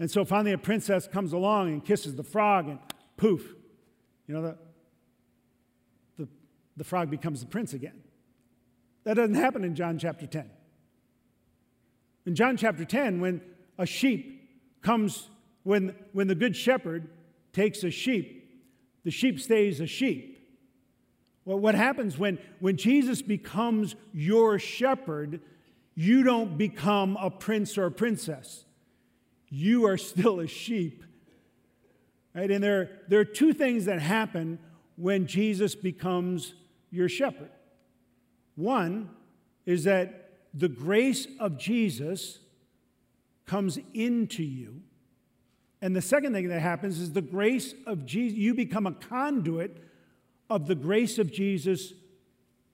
And 0.00 0.10
so 0.10 0.24
finally, 0.24 0.52
a 0.52 0.58
princess 0.58 1.06
comes 1.06 1.32
along 1.32 1.68
and 1.68 1.84
kisses 1.84 2.16
the 2.16 2.24
frog, 2.24 2.68
and 2.68 2.80
poof, 3.16 3.54
you 4.26 4.34
know, 4.34 4.42
the, 4.42 4.58
the, 6.76 6.84
frog 6.84 7.10
becomes 7.10 7.40
the 7.40 7.46
prince 7.46 7.72
again. 7.72 8.02
That 9.04 9.14
doesn't 9.14 9.34
happen 9.34 9.64
in 9.64 9.74
John 9.74 9.98
chapter 9.98 10.26
10. 10.26 10.50
In 12.26 12.34
John 12.34 12.56
chapter 12.56 12.84
10, 12.84 13.20
when 13.20 13.40
a 13.78 13.86
sheep 13.86 14.50
comes, 14.82 15.28
when, 15.62 15.94
when 16.12 16.26
the 16.26 16.34
good 16.34 16.56
shepherd 16.56 17.08
takes 17.52 17.84
a 17.84 17.90
sheep, 17.90 18.36
the 19.04 19.10
sheep 19.10 19.40
stays 19.40 19.80
a 19.80 19.86
sheep. 19.86 20.36
Well, 21.44 21.60
what 21.60 21.76
happens 21.76 22.18
when, 22.18 22.38
when 22.58 22.76
Jesus 22.76 23.22
becomes 23.22 23.94
your 24.12 24.58
shepherd, 24.58 25.40
you 25.94 26.24
don't 26.24 26.58
become 26.58 27.16
a 27.20 27.30
prince 27.30 27.78
or 27.78 27.86
a 27.86 27.90
princess. 27.92 28.64
You 29.48 29.86
are 29.86 29.96
still 29.96 30.40
a 30.40 30.48
sheep. 30.48 31.04
Right? 32.34 32.50
And 32.50 32.62
there, 32.62 32.90
there 33.08 33.20
are 33.20 33.24
two 33.24 33.52
things 33.52 33.84
that 33.84 34.00
happen 34.00 34.58
when 34.96 35.26
Jesus 35.26 35.74
becomes 35.74 36.54
your 36.90 37.08
shepherd. 37.08 37.50
One 38.54 39.10
is 39.64 39.84
that 39.84 40.30
the 40.54 40.68
grace 40.68 41.26
of 41.38 41.58
Jesus 41.58 42.38
comes 43.44 43.78
into 43.94 44.42
you. 44.42 44.80
And 45.82 45.94
the 45.94 46.02
second 46.02 46.32
thing 46.32 46.48
that 46.48 46.60
happens 46.60 46.98
is 46.98 47.12
the 47.12 47.22
grace 47.22 47.74
of 47.86 48.06
Jesus, 48.06 48.38
you 48.38 48.54
become 48.54 48.86
a 48.86 48.92
conduit 48.92 49.76
of 50.48 50.66
the 50.66 50.74
grace 50.74 51.18
of 51.18 51.30
Jesus 51.30 51.92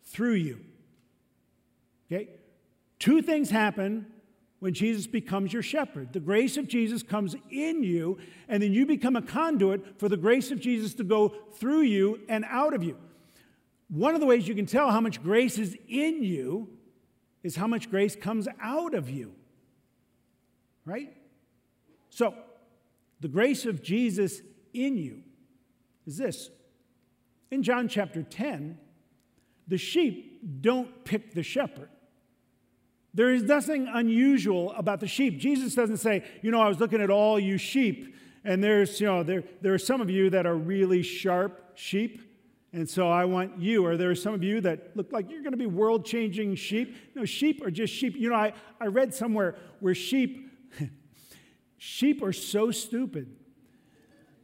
through 0.05 0.35
you. 0.35 0.61
Okay? 2.11 2.29
Two 2.98 3.22
things 3.22 3.51
happen 3.51 4.07
when 4.61 4.75
Jesus 4.75 5.09
becomes 5.09 5.53
your 5.53 5.62
shepherd. 5.62 6.12
The 6.12 6.20
grace 6.20 6.57
of 6.57 6.68
Jesus 6.68 7.03
comes 7.03 7.35
in 7.51 7.83
you, 7.83 8.18
and 8.48 8.62
then 8.62 8.72
you 8.72 8.87
become 8.87 9.16
a 9.16 9.22
conduit 9.22 9.98
for 9.98 10.09
the 10.09 10.16
grace 10.16 10.53
of 10.53 10.61
Jesus 10.61 10.94
to 10.94 11.05
go 11.05 11.35
through 11.55 11.81
you 11.81 12.20
and 12.29 12.44
out 12.48 12.72
of 12.72 12.85
you. 12.85 12.96
One 13.92 14.14
of 14.14 14.22
the 14.22 14.26
ways 14.26 14.48
you 14.48 14.55
can 14.55 14.64
tell 14.64 14.90
how 14.90 15.02
much 15.02 15.22
grace 15.22 15.59
is 15.59 15.76
in 15.87 16.22
you 16.22 16.70
is 17.42 17.57
how 17.57 17.66
much 17.66 17.90
grace 17.90 18.16
comes 18.16 18.48
out 18.59 18.94
of 18.94 19.11
you. 19.11 19.35
Right? 20.87 21.14
So, 22.09 22.35
the 23.20 23.28
grace 23.28 23.66
of 23.66 23.83
Jesus 23.83 24.40
in 24.72 24.96
you 24.96 25.22
is 26.07 26.16
this. 26.16 26.48
In 27.50 27.62
John 27.62 27.87
chapter 27.87 28.22
10, 28.22 28.78
the 29.68 29.76
sheep 29.76 30.40
don't 30.62 31.05
pick 31.05 31.35
the 31.35 31.42
shepherd. 31.42 31.90
There 33.12 33.31
is 33.35 33.42
nothing 33.42 33.88
unusual 33.92 34.72
about 34.72 35.00
the 35.00 35.07
sheep. 35.07 35.38
Jesus 35.38 35.74
doesn't 35.74 35.98
say, 35.98 36.24
you 36.40 36.50
know, 36.50 36.62
I 36.62 36.68
was 36.68 36.81
looking 36.81 37.02
at 37.02 37.11
all 37.11 37.38
you 37.38 37.59
sheep, 37.59 38.16
and 38.42 38.64
there's, 38.64 39.02
you 39.02 39.07
know, 39.07 39.22
there, 39.22 39.44
there 39.61 39.74
are 39.74 39.78
some 39.78 40.00
of 40.00 40.09
you 40.09 40.31
that 40.31 40.46
are 40.46 40.57
really 40.57 41.02
sharp 41.02 41.72
sheep, 41.74 42.22
and 42.74 42.88
so 42.88 43.11
I 43.11 43.26
want 43.26 43.61
you, 43.61 43.85
or 43.85 43.98
there 43.98 44.11
are 44.11 44.14
some 44.14 44.32
of 44.32 44.42
you 44.42 44.62
that 44.62 44.96
look 44.96 45.12
like 45.12 45.30
you're 45.30 45.42
going 45.42 45.52
to 45.52 45.58
be 45.58 45.66
world 45.66 46.06
changing 46.06 46.54
sheep. 46.54 46.96
No, 47.14 47.26
sheep 47.26 47.62
are 47.64 47.70
just 47.70 47.92
sheep. 47.92 48.16
You 48.16 48.30
know, 48.30 48.35
I, 48.35 48.54
I 48.80 48.87
read 48.87 49.14
somewhere 49.14 49.56
where 49.80 49.94
sheep, 49.94 50.50
sheep 51.76 52.22
are 52.22 52.32
so 52.32 52.70
stupid 52.70 53.37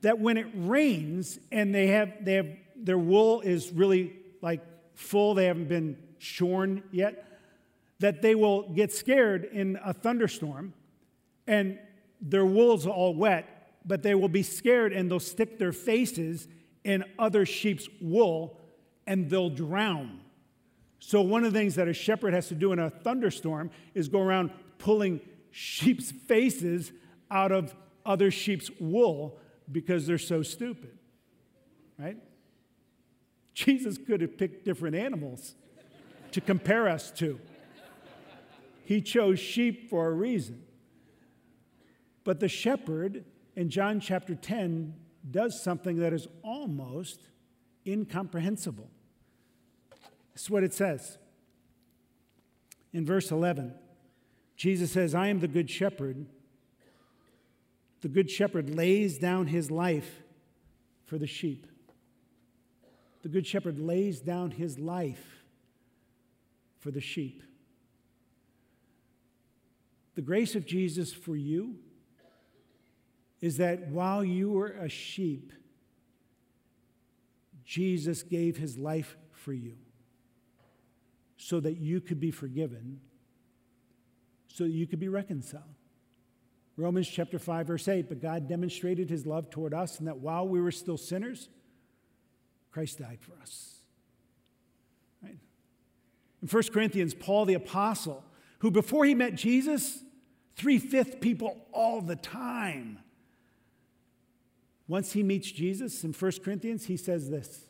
that 0.02 0.18
when 0.18 0.36
it 0.36 0.46
rains 0.54 1.38
and 1.50 1.74
they 1.74 1.86
have, 1.88 2.12
they 2.22 2.34
have, 2.34 2.48
their 2.76 2.98
wool 2.98 3.40
is 3.40 3.72
really 3.72 4.12
like 4.42 4.60
full, 4.94 5.32
they 5.32 5.46
haven't 5.46 5.68
been 5.68 5.96
shorn 6.18 6.82
yet, 6.92 7.24
that 7.98 8.20
they 8.20 8.34
will 8.34 8.68
get 8.68 8.92
scared 8.92 9.44
in 9.44 9.78
a 9.82 9.94
thunderstorm 9.94 10.74
and 11.46 11.78
their 12.20 12.44
wool's 12.44 12.86
all 12.86 13.14
wet, 13.14 13.72
but 13.86 14.02
they 14.02 14.14
will 14.14 14.28
be 14.28 14.42
scared 14.42 14.92
and 14.92 15.10
they'll 15.10 15.18
stick 15.18 15.58
their 15.58 15.72
faces 15.72 16.46
in 16.84 17.04
other 17.18 17.44
sheep's 17.44 17.88
wool 18.00 18.60
and 19.06 19.28
they'll 19.30 19.50
drown. 19.50 20.20
So, 21.00 21.22
one 21.22 21.44
of 21.44 21.52
the 21.52 21.58
things 21.58 21.76
that 21.76 21.88
a 21.88 21.92
shepherd 21.92 22.34
has 22.34 22.48
to 22.48 22.54
do 22.54 22.72
in 22.72 22.78
a 22.78 22.90
thunderstorm 22.90 23.70
is 23.94 24.08
go 24.08 24.20
around 24.20 24.50
pulling 24.78 25.20
sheep's 25.50 26.10
faces 26.28 26.92
out 27.30 27.52
of 27.52 27.74
other 28.04 28.30
sheep's 28.30 28.70
wool 28.80 29.38
because 29.70 30.06
they're 30.06 30.18
so 30.18 30.42
stupid. 30.42 30.96
Right? 31.98 32.16
Jesus 33.54 33.98
could 33.98 34.20
have 34.20 34.38
picked 34.38 34.64
different 34.64 34.96
animals 34.96 35.54
to 36.32 36.40
compare 36.40 36.88
us 36.88 37.10
to. 37.12 37.40
He 38.84 39.02
chose 39.02 39.38
sheep 39.38 39.90
for 39.90 40.06
a 40.06 40.12
reason. 40.12 40.62
But 42.24 42.40
the 42.40 42.48
shepherd 42.48 43.24
in 43.56 43.68
John 43.68 44.00
chapter 44.00 44.34
10 44.34 44.94
does 45.30 45.62
something 45.62 45.98
that 45.98 46.12
is 46.12 46.26
almost 46.42 47.20
incomprehensible. 47.86 48.90
This 50.34 50.42
is 50.44 50.50
what 50.50 50.64
it 50.64 50.72
says. 50.72 51.18
In 52.92 53.04
verse 53.04 53.30
11, 53.30 53.74
Jesus 54.56 54.92
says, 54.92 55.14
I 55.14 55.28
am 55.28 55.40
the 55.40 55.48
good 55.48 55.70
shepherd. 55.70 56.26
The 58.00 58.08
good 58.08 58.30
shepherd 58.30 58.74
lays 58.74 59.18
down 59.18 59.48
his 59.48 59.70
life 59.70 60.22
for 61.04 61.18
the 61.18 61.26
sheep. 61.26 61.66
The 63.22 63.28
good 63.28 63.46
shepherd 63.46 63.78
lays 63.78 64.20
down 64.20 64.52
his 64.52 64.78
life 64.78 65.44
for 66.78 66.90
the 66.90 67.00
sheep. 67.00 67.42
The 70.14 70.22
grace 70.22 70.54
of 70.54 70.66
Jesus 70.66 71.12
for 71.12 71.36
you 71.36 71.76
is 73.40 73.58
that 73.58 73.88
while 73.88 74.24
you 74.24 74.50
were 74.50 74.72
a 74.72 74.88
sheep, 74.88 75.52
Jesus 77.64 78.22
gave 78.22 78.56
his 78.56 78.78
life 78.78 79.16
for 79.32 79.52
you 79.52 79.76
so 81.36 81.60
that 81.60 81.78
you 81.78 82.00
could 82.00 82.18
be 82.18 82.30
forgiven, 82.30 83.00
so 84.48 84.64
that 84.64 84.70
you 84.70 84.86
could 84.86 84.98
be 84.98 85.08
reconciled. 85.08 85.62
Romans 86.76 87.08
chapter 87.08 87.38
5, 87.38 87.66
verse 87.66 87.88
8, 87.88 88.08
but 88.08 88.20
God 88.20 88.48
demonstrated 88.48 89.10
his 89.10 89.26
love 89.26 89.50
toward 89.50 89.74
us, 89.74 89.98
and 89.98 90.08
that 90.08 90.18
while 90.18 90.46
we 90.46 90.60
were 90.60 90.70
still 90.70 90.96
sinners, 90.96 91.48
Christ 92.70 92.98
died 92.98 93.18
for 93.20 93.32
us. 93.40 93.76
Right? 95.22 95.38
In 96.40 96.48
1 96.48 96.62
Corinthians, 96.72 97.14
Paul 97.14 97.44
the 97.44 97.54
apostle, 97.54 98.24
who 98.60 98.70
before 98.70 99.04
he 99.04 99.14
met 99.14 99.34
Jesus, 99.34 100.02
three 100.56 100.78
fifth 100.78 101.20
people 101.20 101.66
all 101.72 102.00
the 102.00 102.16
time. 102.16 103.00
Once 104.88 105.12
he 105.12 105.22
meets 105.22 105.50
Jesus 105.50 106.02
in 106.02 106.12
1 106.12 106.32
Corinthians, 106.42 106.86
he 106.86 106.96
says 106.96 107.30
this 107.30 107.66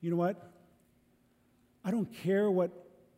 You 0.00 0.10
know 0.10 0.16
what? 0.16 0.50
I 1.84 1.90
don't 1.90 2.12
care 2.12 2.50
what 2.50 2.70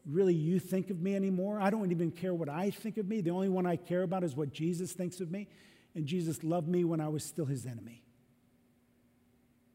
really 0.04 0.34
you 0.34 0.58
think 0.58 0.90
of 0.90 1.00
me 1.00 1.14
anymore. 1.14 1.60
I 1.60 1.70
don't 1.70 1.90
even 1.92 2.10
care 2.10 2.34
what 2.34 2.48
I 2.48 2.70
think 2.70 2.96
of 2.96 3.08
me. 3.08 3.20
The 3.20 3.30
only 3.30 3.48
one 3.48 3.66
I 3.66 3.76
care 3.76 4.02
about 4.02 4.24
is 4.24 4.34
what 4.34 4.52
Jesus 4.52 4.92
thinks 4.92 5.20
of 5.20 5.30
me. 5.30 5.48
And 5.94 6.06
Jesus 6.06 6.42
loved 6.42 6.68
me 6.68 6.84
when 6.84 7.00
I 7.00 7.08
was 7.08 7.24
still 7.24 7.44
his 7.44 7.66
enemy. 7.66 8.02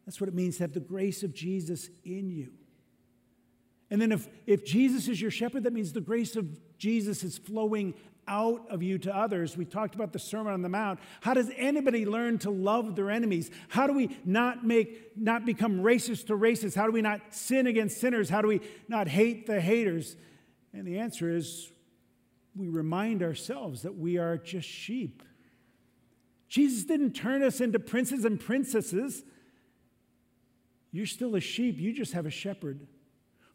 That's 0.05 0.19
what 0.19 0.27
it 0.27 0.33
means 0.33 0.57
to 0.57 0.63
have 0.63 0.73
the 0.73 0.79
grace 0.79 1.23
of 1.23 1.33
Jesus 1.33 1.89
in 2.03 2.29
you. 2.29 2.51
And 3.89 4.01
then 4.01 4.11
if, 4.11 4.27
if 4.45 4.65
Jesus 4.65 5.07
is 5.07 5.21
your 5.21 5.31
shepherd, 5.31 5.63
that 5.63 5.73
means 5.73 5.93
the 5.93 6.01
grace 6.01 6.35
of 6.35 6.47
Jesus 6.77 7.23
is 7.23 7.37
flowing 7.37 7.93
out 8.27 8.69
of 8.69 8.83
you 8.83 8.97
to 8.99 9.15
others. 9.15 9.55
We 9.55 9.65
talked 9.65 9.95
about 9.95 10.13
the 10.13 10.19
Sermon 10.19 10.53
on 10.53 10.61
the 10.61 10.69
Mount. 10.69 10.99
How 11.21 11.33
does 11.33 11.49
anybody 11.55 12.05
learn 12.05 12.37
to 12.39 12.49
love 12.49 12.95
their 12.95 13.09
enemies? 13.09 13.49
How 13.69 13.87
do 13.87 13.93
we 13.93 14.15
not 14.25 14.65
make 14.65 15.17
not 15.17 15.45
become 15.45 15.79
racist 15.79 16.27
to 16.27 16.33
racists? 16.33 16.75
How 16.75 16.85
do 16.85 16.91
we 16.91 17.01
not 17.01 17.21
sin 17.33 17.67
against 17.67 17.99
sinners? 17.99 18.29
How 18.29 18.41
do 18.41 18.47
we 18.47 18.61
not 18.87 19.07
hate 19.07 19.47
the 19.47 19.61
haters? 19.61 20.15
And 20.73 20.85
the 20.85 20.99
answer 20.99 21.35
is 21.35 21.71
we 22.55 22.67
remind 22.67 23.23
ourselves 23.23 23.83
that 23.83 23.97
we 23.97 24.17
are 24.17 24.37
just 24.37 24.67
sheep. 24.67 25.23
Jesus 26.47 26.85
didn't 26.85 27.13
turn 27.13 27.43
us 27.43 27.61
into 27.61 27.79
princes 27.79 28.25
and 28.25 28.39
princesses. 28.39 29.23
You're 30.91 31.05
still 31.05 31.35
a 31.35 31.41
sheep, 31.41 31.79
you 31.79 31.93
just 31.93 32.13
have 32.13 32.25
a 32.25 32.31
shepherd 32.31 32.87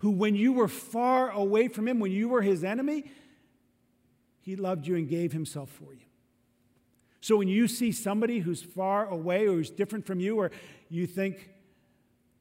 who, 0.03 0.11
when 0.11 0.35
you 0.35 0.53
were 0.53 0.69
far 0.69 1.31
away 1.31 1.69
from 1.69 1.87
him, 1.87 2.01
when 2.01 2.11
you 2.11 2.29
were 2.29 2.43
his 2.43 2.65
enemy, 2.65 3.05
he 4.43 4.57
loved 4.57 4.87
you 4.87 4.97
and 4.97 5.09
gave 5.09 5.33
himself 5.33 5.71
for 5.71 5.95
you. 5.95 6.07
So 7.21 7.37
when 7.37 7.49
you 7.49 7.69
see 7.69 7.93
somebody 7.93 8.41
who's 8.41 8.63
far 8.63 9.07
away 9.07 9.47
or 9.47 9.53
who's 9.53 9.71
different 9.71 10.05
from 10.05 10.19
you 10.19 10.39
or 10.39 10.51
you 10.89 11.07
think 11.07 11.51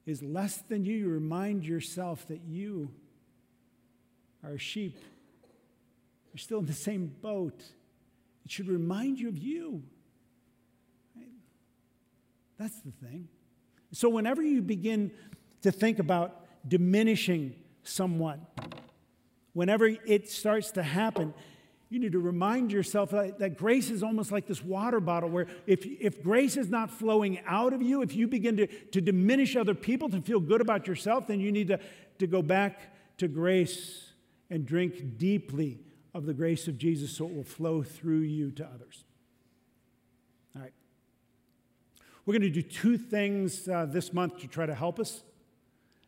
is 0.08 0.24
less 0.24 0.58
than 0.68 0.84
you, 0.84 0.96
you 0.96 1.10
remind 1.10 1.64
yourself 1.64 2.28
that 2.28 2.42
you 2.42 2.90
are 4.44 4.54
a 4.54 4.58
sheep. 4.58 4.98
You're 6.34 6.40
still 6.40 6.60
in 6.60 6.66
the 6.66 6.74
same 6.74 7.14
boat. 7.22 7.64
It 8.44 8.52
should 8.52 8.68
remind 8.68 9.20
you 9.20 9.30
of 9.30 9.38
you. 9.38 9.84
Right? 11.16 11.28
That's 12.58 12.80
the 12.82 12.92
thing. 12.92 13.28
So 13.92 14.10
whenever 14.10 14.42
you 14.42 14.64
begin 14.64 15.12
to 15.62 15.72
think 15.72 16.00
about 16.00 16.44
diminishing 16.68 17.54
someone, 17.84 18.48
whenever 19.54 19.86
it 19.86 20.30
starts 20.30 20.72
to 20.72 20.84
happen, 20.84 21.36
you 21.91 21.99
need 21.99 22.13
to 22.13 22.19
remind 22.19 22.71
yourself 22.71 23.10
that, 23.10 23.38
that, 23.39 23.58
grace 23.58 23.89
is 23.89 24.01
almost 24.01 24.32
like 24.32 24.47
this 24.47 24.63
water 24.63 25.01
bottle 25.01 25.30
where 25.30 25.47
if, 25.67 25.86
if 25.86 26.23
grace 26.23 26.56
is 26.56 26.69
not 26.69 26.89
flowing 26.89 27.41
out 27.45 27.73
of 27.73 27.82
you, 27.82 28.01
if 28.01 28.15
you 28.15 28.30
begin 28.30 28.56
to, 28.56 28.67
to 28.67 29.01
diminish 29.01 29.58
other 29.58 29.75
people 29.75 30.08
to 30.08 30.21
feel 30.21 30.39
good 30.39 30.62
about 30.62 30.88
yourself, 30.88 31.27
then 31.27 31.41
you 31.41 31.51
need 31.51 31.67
to, 31.67 31.80
to 32.17 32.27
go 32.27 32.41
back 32.41 33.17
to 33.17 33.27
grace 33.27 34.13
and 34.49 34.65
drink 34.65 35.17
deeply 35.17 35.82
of 36.13 36.25
the 36.25 36.34
grace 36.34 36.69
of 36.69 36.77
Jesus 36.77 37.12
so 37.12 37.25
it 37.25 37.36
will 37.36 37.43
flow 37.43 37.84
through 37.84 38.21
you 38.21 38.51
to 38.51 38.65
others. 38.65 39.04
All 40.56 40.62
right. 40.62 40.73
We're 42.25 42.39
going 42.39 42.54
to 42.54 42.62
do 42.62 42.62
two 42.62 42.97
things 42.97 43.67
uh, 43.67 43.86
this 43.86 44.13
month 44.13 44.39
to 44.39 44.47
try 44.47 44.65
to 44.65 44.75
help 44.75 44.97
us. 44.97 45.23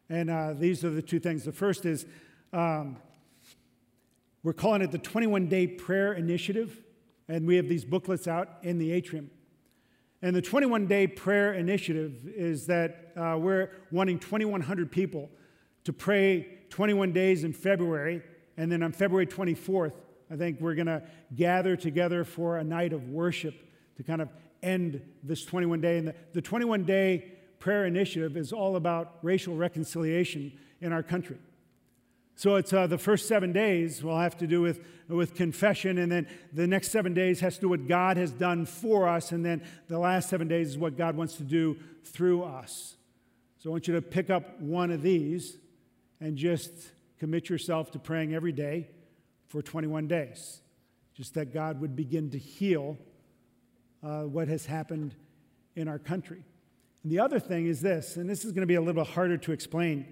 And 0.09 0.29
uh, 0.29 0.53
these 0.53 0.85
are 0.85 0.91
the 0.91 1.01
two 1.01 1.19
things. 1.19 1.43
The 1.43 1.51
first 1.51 1.85
is 1.85 2.05
um, 2.53 2.95
we're 4.43 4.53
calling 4.53 4.81
it 4.81 4.91
the 4.91 4.97
21 4.97 5.47
Day 5.47 5.67
Prayer 5.67 6.13
Initiative, 6.13 6.83
and 7.29 7.47
we 7.47 7.55
have 7.55 7.69
these 7.69 7.85
booklets 7.85 8.27
out 8.27 8.49
in 8.61 8.77
the 8.77 8.91
atrium. 8.91 9.31
And 10.21 10.35
the 10.35 10.41
21 10.41 10.85
Day 10.87 11.07
Prayer 11.07 11.53
Initiative 11.53 12.27
is 12.27 12.65
that 12.67 13.13
uh, 13.15 13.37
we're 13.39 13.69
wanting 13.89 14.19
2,100 14.19 14.91
people 14.91 15.29
to 15.85 15.93
pray 15.93 16.59
21 16.69 17.13
days 17.13 17.45
in 17.45 17.53
February, 17.53 18.21
and 18.57 18.69
then 18.69 18.83
on 18.83 18.91
February 18.91 19.27
24th, 19.27 19.93
I 20.29 20.35
think 20.35 20.59
we're 20.59 20.75
going 20.75 20.87
to 20.87 21.03
gather 21.35 21.77
together 21.77 22.25
for 22.25 22.57
a 22.57 22.63
night 22.63 22.91
of 22.91 23.09
worship 23.09 23.55
to 23.95 24.03
kind 24.03 24.21
of 24.21 24.29
end 24.61 25.01
this 25.21 25.45
21 25.45 25.79
day. 25.79 25.99
And 25.99 26.07
the, 26.09 26.15
the 26.33 26.41
21 26.41 26.83
Day 26.83 27.31
Prayer 27.59 27.85
Initiative 27.85 28.35
is 28.35 28.51
all 28.51 28.75
about 28.75 29.19
racial 29.21 29.55
reconciliation 29.55 30.51
in 30.81 30.91
our 30.91 31.03
country. 31.03 31.37
So 32.35 32.55
it's 32.55 32.73
uh, 32.73 32.87
the 32.87 32.97
first 32.97 33.27
seven 33.27 33.53
days 33.53 34.03
will 34.03 34.17
have 34.17 34.37
to 34.37 34.47
do 34.47 34.61
with, 34.61 34.79
with 35.07 35.35
confession, 35.35 35.97
and 35.99 36.11
then 36.11 36.27
the 36.51 36.65
next 36.65 36.91
seven 36.91 37.13
days 37.13 37.39
has 37.41 37.55
to 37.55 37.61
do 37.61 37.69
what 37.69 37.87
God 37.87 38.17
has 38.17 38.31
done 38.31 38.65
for 38.65 39.07
us, 39.07 39.31
and 39.31 39.45
then 39.45 39.63
the 39.87 39.99
last 39.99 40.29
seven 40.29 40.47
days 40.47 40.69
is 40.69 40.77
what 40.77 40.97
God 40.97 41.15
wants 41.15 41.35
to 41.37 41.43
do 41.43 41.77
through 42.03 42.43
us. 42.43 42.95
So 43.59 43.69
I 43.69 43.71
want 43.71 43.87
you 43.87 43.93
to 43.93 44.01
pick 44.01 44.29
up 44.29 44.59
one 44.59 44.91
of 44.91 45.01
these 45.01 45.57
and 46.19 46.35
just 46.35 46.71
commit 47.19 47.49
yourself 47.49 47.91
to 47.91 47.99
praying 47.99 48.33
every 48.33 48.51
day 48.51 48.89
for 49.47 49.61
21 49.61 50.07
days. 50.07 50.61
Just 51.13 51.35
that 51.35 51.53
God 51.53 51.79
would 51.79 51.95
begin 51.95 52.31
to 52.31 52.37
heal 52.37 52.97
uh, 54.01 54.23
what 54.23 54.47
has 54.47 54.65
happened 54.65 55.15
in 55.75 55.87
our 55.87 55.99
country. 55.99 56.43
And 57.03 57.11
the 57.11 57.19
other 57.19 57.39
thing 57.39 57.67
is 57.67 57.81
this, 57.81 58.17
and 58.17 58.29
this 58.29 58.43
is 58.43 58.51
going 58.51 58.61
to 58.61 58.67
be 58.67 58.75
a 58.75 58.81
little 58.81 59.03
harder 59.03 59.37
to 59.37 59.51
explain. 59.51 60.05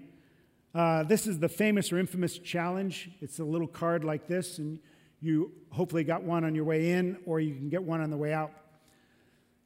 Uh, 0.74 1.02
this 1.02 1.26
is 1.26 1.38
the 1.38 1.48
famous 1.48 1.92
or 1.92 1.98
infamous 1.98 2.38
challenge. 2.38 3.10
It's 3.20 3.38
a 3.38 3.44
little 3.44 3.66
card 3.66 4.04
like 4.04 4.26
this, 4.26 4.58
and 4.58 4.78
you 5.20 5.52
hopefully 5.70 6.02
got 6.02 6.22
one 6.22 6.44
on 6.44 6.54
your 6.54 6.64
way 6.64 6.92
in, 6.92 7.18
or 7.26 7.40
you 7.40 7.54
can 7.54 7.68
get 7.68 7.82
one 7.82 8.00
on 8.00 8.10
the 8.10 8.16
way 8.16 8.32
out. 8.32 8.52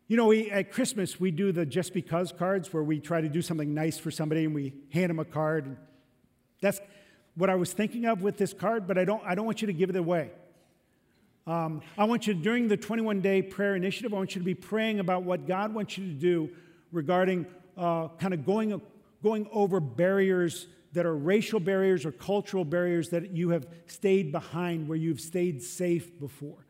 You 0.08 0.16
know, 0.16 0.26
we, 0.26 0.50
at 0.50 0.72
Christmas, 0.72 1.20
we 1.20 1.30
do 1.30 1.52
the 1.52 1.64
just 1.64 1.94
because 1.94 2.32
cards 2.32 2.72
where 2.72 2.82
we 2.82 2.98
try 2.98 3.20
to 3.20 3.28
do 3.28 3.40
something 3.40 3.72
nice 3.72 3.98
for 3.98 4.10
somebody 4.10 4.44
and 4.44 4.54
we 4.54 4.72
hand 4.92 5.10
them 5.10 5.18
a 5.18 5.24
card. 5.24 5.76
That's 6.60 6.80
what 7.36 7.50
I 7.50 7.54
was 7.54 7.72
thinking 7.72 8.06
of 8.06 8.22
with 8.22 8.36
this 8.36 8.52
card, 8.52 8.86
but 8.86 8.98
I 8.98 9.04
don't, 9.04 9.22
I 9.24 9.34
don't 9.34 9.46
want 9.46 9.60
you 9.60 9.66
to 9.66 9.72
give 9.72 9.90
it 9.90 9.96
away. 9.96 10.30
Um, 11.46 11.82
I 11.96 12.04
want 12.04 12.26
you, 12.26 12.34
during 12.34 12.66
the 12.66 12.76
21 12.76 13.20
day 13.20 13.42
prayer 13.42 13.76
initiative, 13.76 14.12
I 14.12 14.16
want 14.16 14.34
you 14.34 14.40
to 14.40 14.44
be 14.44 14.54
praying 14.54 14.98
about 14.98 15.22
what 15.22 15.46
God 15.46 15.72
wants 15.72 15.96
you 15.96 16.06
to 16.06 16.14
do 16.14 16.50
regarding 16.90 17.46
uh, 17.76 18.08
kind 18.18 18.34
of 18.34 18.44
going, 18.44 18.80
going 19.22 19.48
over 19.52 19.78
barriers 19.78 20.66
that 20.96 21.04
are 21.04 21.14
racial 21.14 21.60
barriers 21.60 22.06
or 22.06 22.10
cultural 22.10 22.64
barriers 22.64 23.10
that 23.10 23.30
you 23.30 23.50
have 23.50 23.66
stayed 23.84 24.32
behind, 24.32 24.88
where 24.88 24.96
you've 24.96 25.20
stayed 25.20 25.62
safe 25.62 26.18
before. 26.18 26.66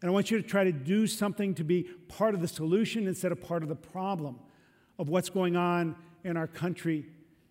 And 0.00 0.08
I 0.08 0.12
want 0.14 0.30
you 0.30 0.40
to 0.40 0.48
try 0.48 0.64
to 0.64 0.72
do 0.72 1.06
something 1.06 1.54
to 1.56 1.62
be 1.62 1.82
part 2.08 2.34
of 2.34 2.40
the 2.40 2.48
solution 2.48 3.06
instead 3.06 3.32
of 3.32 3.42
part 3.42 3.62
of 3.62 3.68
the 3.68 3.76
problem 3.76 4.38
of 4.98 5.10
what's 5.10 5.28
going 5.28 5.56
on 5.56 5.94
in 6.24 6.38
our 6.38 6.46
country 6.46 7.04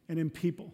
and 0.09 0.17
in 0.17 0.31
people. 0.31 0.73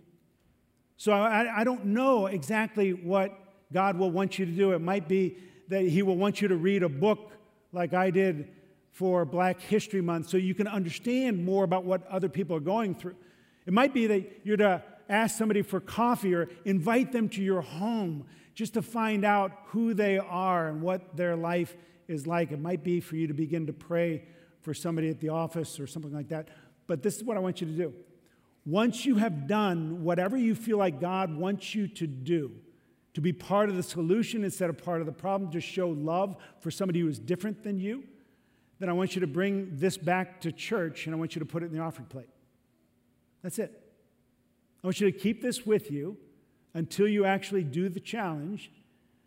So 0.96 1.12
I, 1.12 1.62
I 1.62 1.64
don't 1.66 1.88
know 1.88 2.28
exactly 2.28 2.94
what 2.94 3.38
God 3.74 3.98
will 3.98 4.12
want 4.12 4.40
you 4.40 4.46
to 4.46 4.52
do. 4.54 4.72
It 4.72 4.80
might 4.80 5.10
be 5.10 5.36
that 5.68 5.84
He 5.84 6.02
will 6.02 6.16
want 6.16 6.42
you 6.42 6.48
to 6.48 6.56
read 6.56 6.82
a 6.82 6.90
book 6.90 7.34
like 7.74 7.94
I 7.94 8.10
did 8.10 8.48
for 8.94 9.26
Black 9.26 9.60
History 9.60 10.00
Month 10.00 10.30
so 10.30 10.38
you 10.38 10.56
can 10.56 10.68
understand 10.68 11.44
more 11.44 11.66
about 11.66 11.84
what 11.84 12.08
other 12.08 12.30
people 12.30 12.56
are 12.56 12.62
going 12.62 12.96
through. 12.96 13.18
It 13.66 13.74
might 13.74 13.94
be 13.94 14.08
that 14.08 14.46
you're 14.46 14.56
to 14.56 14.82
ask 15.10 15.38
somebody 15.38 15.64
for 15.64 15.80
coffee 15.80 16.34
or 16.36 16.50
invite 16.64 17.12
them 17.12 17.28
to 17.30 17.42
your 17.42 17.62
home 17.62 18.26
just 18.54 18.76
to 18.76 18.82
find 18.82 19.26
out 19.26 19.52
who 19.68 19.94
they 19.94 20.20
are 20.20 20.68
and 20.68 20.82
what 20.82 21.18
their 21.18 21.36
life 21.36 21.76
is 22.08 22.28
like. 22.28 22.52
It 22.52 22.62
might 22.62 22.84
be 22.84 23.00
for 23.00 23.16
you 23.16 23.28
to 23.28 23.34
begin 23.34 23.66
to 23.68 23.74
pray 23.74 24.24
for 24.62 24.74
somebody 24.74 25.10
at 25.10 25.20
the 25.20 25.30
office 25.30 25.80
or 25.80 25.88
something 25.88 26.14
like 26.14 26.30
that. 26.30 26.50
But 26.88 27.02
this 27.02 27.18
is 27.18 27.24
what 27.24 27.38
I 27.38 27.40
want 27.40 27.62
you 27.62 27.68
to 27.68 27.74
do. 27.74 27.94
Once 28.66 29.06
you 29.06 29.16
have 29.16 29.48
done 29.48 30.04
whatever 30.04 30.38
you 30.38 30.54
feel 30.54 30.78
like 30.78 31.00
God 31.00 31.36
wants 31.36 31.74
you 31.74 31.88
to 31.88 32.06
do, 32.06 32.52
to 33.14 33.22
be 33.22 33.34
part 33.34 33.70
of 33.70 33.76
the 33.76 33.84
solution 33.84 34.44
instead 34.44 34.70
of 34.70 34.78
part 34.78 35.00
of 35.00 35.08
the 35.08 35.14
problem, 35.14 35.52
to 35.52 35.62
show 35.62 35.90
love 35.90 36.36
for 36.60 36.70
somebody 36.70 37.00
who 37.00 37.08
is 37.08 37.18
different 37.18 37.64
than 37.64 37.80
you, 37.80 38.04
then 38.80 38.90
I 38.90 38.94
want 38.94 39.16
you 39.16 39.22
to 39.22 39.28
bring 39.28 39.70
this 39.72 39.98
back 39.98 40.42
to 40.42 40.52
church 40.52 41.06
and 41.06 41.16
I 41.16 41.18
want 41.18 41.36
you 41.36 41.40
to 41.40 41.46
put 41.46 41.64
it 41.64 41.68
in 41.68 41.74
the 41.74 41.82
offering 41.82 42.08
plate. 42.08 42.30
That's 43.42 43.60
it. 43.60 43.89
I 44.84 44.88
want 44.88 45.00
you 45.02 45.12
to 45.12 45.18
keep 45.18 45.42
this 45.42 45.66
with 45.66 45.92
you 45.92 46.18
until 46.74 47.08
you 47.08 47.26
actually 47.26 47.64
do 47.64 47.90
the 47.90 48.00
challenge. 48.00 48.72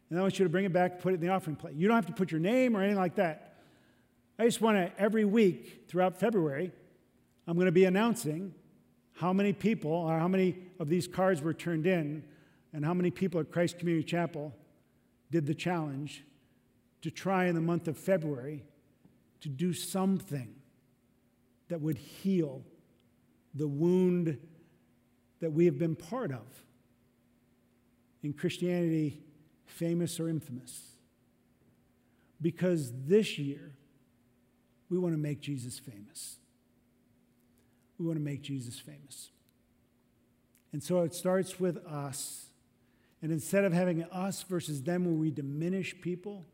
And 0.09 0.19
I 0.19 0.23
want 0.23 0.39
you 0.39 0.45
to 0.45 0.49
bring 0.49 0.65
it 0.65 0.73
back, 0.73 1.01
put 1.01 1.13
it 1.13 1.17
in 1.17 1.21
the 1.21 1.29
offering 1.29 1.57
plate. 1.57 1.75
You 1.75 1.89
don't 1.89 1.97
have 1.97 2.07
to 2.07 2.13
put 2.13 2.31
your 2.31 2.41
name 2.41 2.77
or 2.77 2.83
anything 2.83 2.99
like 2.99 3.17
that. 3.17 3.57
I 4.39 4.45
just 4.45 4.61
want 4.61 4.77
to, 4.77 5.01
every 5.01 5.25
week 5.25 5.85
throughout 5.89 6.19
February, 6.19 6.73
I'm 7.47 7.55
going 7.57 7.67
to 7.67 7.73
be 7.73 7.85
announcing 7.85 8.55
how 9.15 9.33
many 9.33 9.53
people, 9.53 9.91
or 9.91 10.19
how 10.19 10.29
many 10.29 10.57
of 10.79 10.89
these 10.89 11.07
cards 11.07 11.43
were 11.43 11.53
turned 11.53 11.87
in, 11.87 12.25
and 12.73 12.85
how 12.85 12.95
many 12.95 13.11
people 13.11 13.41
at 13.41 13.53
Christ 13.53 13.79
Community 13.79 14.05
Chapel 14.05 14.55
did 15.31 15.47
the 15.47 15.55
challenge 15.55 16.25
to 17.03 17.11
try 17.11 17.47
in 17.47 17.55
the 17.55 17.61
month 17.61 17.89
of 17.89 17.97
February 17.99 18.65
to 19.41 19.49
do 19.49 19.73
something 19.73 20.55
that 21.69 21.81
would 21.81 21.99
heal 21.99 22.63
the 23.55 23.69
wound 23.69 24.39
that 25.43 25.51
we 25.51 25.65
have 25.65 25.77
been 25.77 25.97
part 25.97 26.31
of 26.31 26.47
in 28.23 28.33
Christianity, 28.33 29.21
famous 29.67 30.21
or 30.21 30.29
infamous. 30.29 30.81
Because 32.41 32.93
this 33.07 33.39
year, 33.39 33.75
we 34.89 34.99
want 34.99 35.15
to 35.15 35.19
make 35.19 35.41
Jesus 35.41 35.81
famous. 35.81 36.37
We 37.99 38.07
want 38.07 38.19
to 38.19 38.25
make 38.25 38.43
Jesus 38.43 38.79
famous. 38.79 39.31
And 40.73 40.81
so 40.81 41.01
it 41.01 41.13
starts 41.13 41.59
with 41.59 41.77
us. 41.87 42.47
And 43.21 43.33
instead 43.33 43.65
of 43.65 43.73
having 43.73 44.05
us 44.05 44.45
versus 44.45 44.81
them 44.83 45.05
where 45.05 45.15
we 45.15 45.33
diminish 45.33 46.01
people, 46.01 46.47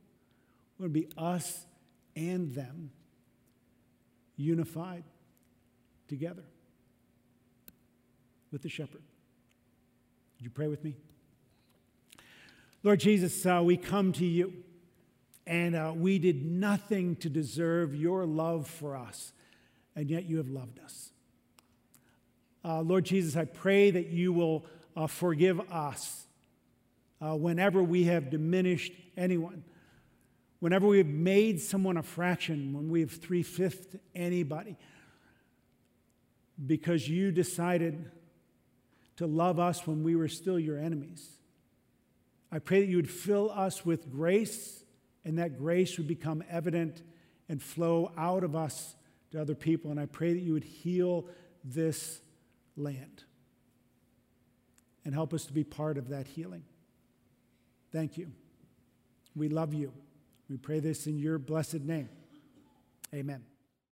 want 0.78 0.94
to 0.94 1.00
be 1.00 1.08
us 1.18 1.66
and 2.16 2.54
them 2.54 2.90
unified 4.38 5.04
together 6.08 6.44
with 8.50 8.62
the 8.62 8.68
shepherd. 8.68 9.02
Would 10.36 10.44
you 10.44 10.50
pray 10.50 10.68
with 10.68 10.84
me? 10.84 10.94
Lord 12.82 13.00
Jesus, 13.00 13.44
uh, 13.44 13.60
we 13.64 13.76
come 13.76 14.12
to 14.12 14.24
you, 14.24 14.52
and 15.46 15.74
uh, 15.74 15.92
we 15.94 16.18
did 16.18 16.44
nothing 16.44 17.16
to 17.16 17.28
deserve 17.28 17.94
your 17.94 18.24
love 18.24 18.68
for 18.68 18.96
us, 18.96 19.32
and 19.96 20.08
yet 20.08 20.24
you 20.24 20.36
have 20.36 20.48
loved 20.48 20.78
us. 20.78 21.10
Uh, 22.64 22.80
Lord 22.82 23.04
Jesus, 23.04 23.36
I 23.36 23.46
pray 23.46 23.90
that 23.90 24.08
you 24.08 24.32
will 24.32 24.64
uh, 24.96 25.06
forgive 25.06 25.60
us 25.72 26.26
uh, 27.20 27.34
whenever 27.34 27.82
we 27.82 28.04
have 28.04 28.30
diminished 28.30 28.92
anyone, 29.16 29.64
whenever 30.60 30.86
we 30.86 30.98
have 30.98 31.06
made 31.06 31.60
someone 31.60 31.96
a 31.96 32.02
fraction, 32.02 32.72
when 32.72 32.88
we 32.88 33.00
have 33.00 33.10
three 33.10 33.42
fifths 33.42 33.96
anybody, 34.14 34.76
because 36.64 37.08
you 37.08 37.32
decided 37.32 38.10
to 39.18 39.26
love 39.26 39.58
us 39.58 39.86
when 39.86 40.02
we 40.02 40.16
were 40.16 40.28
still 40.28 40.58
your 40.58 40.78
enemies. 40.78 41.28
I 42.50 42.60
pray 42.60 42.80
that 42.80 42.86
you 42.86 42.96
would 42.96 43.10
fill 43.10 43.50
us 43.50 43.84
with 43.84 44.10
grace 44.10 44.84
and 45.24 45.38
that 45.38 45.58
grace 45.58 45.98
would 45.98 46.06
become 46.06 46.42
evident 46.48 47.02
and 47.48 47.60
flow 47.60 48.12
out 48.16 48.44
of 48.44 48.54
us 48.54 48.94
to 49.32 49.40
other 49.40 49.54
people. 49.54 49.90
And 49.90 49.98
I 49.98 50.06
pray 50.06 50.32
that 50.32 50.40
you 50.40 50.52
would 50.52 50.64
heal 50.64 51.26
this 51.64 52.20
land 52.76 53.24
and 55.04 55.12
help 55.12 55.34
us 55.34 55.46
to 55.46 55.52
be 55.52 55.64
part 55.64 55.98
of 55.98 56.08
that 56.10 56.28
healing. 56.28 56.62
Thank 57.92 58.18
you. 58.18 58.30
We 59.34 59.48
love 59.48 59.74
you. 59.74 59.92
We 60.48 60.58
pray 60.58 60.80
this 60.80 61.06
in 61.06 61.18
your 61.18 61.38
blessed 61.38 61.80
name. 61.80 62.08
Amen. 63.12 63.47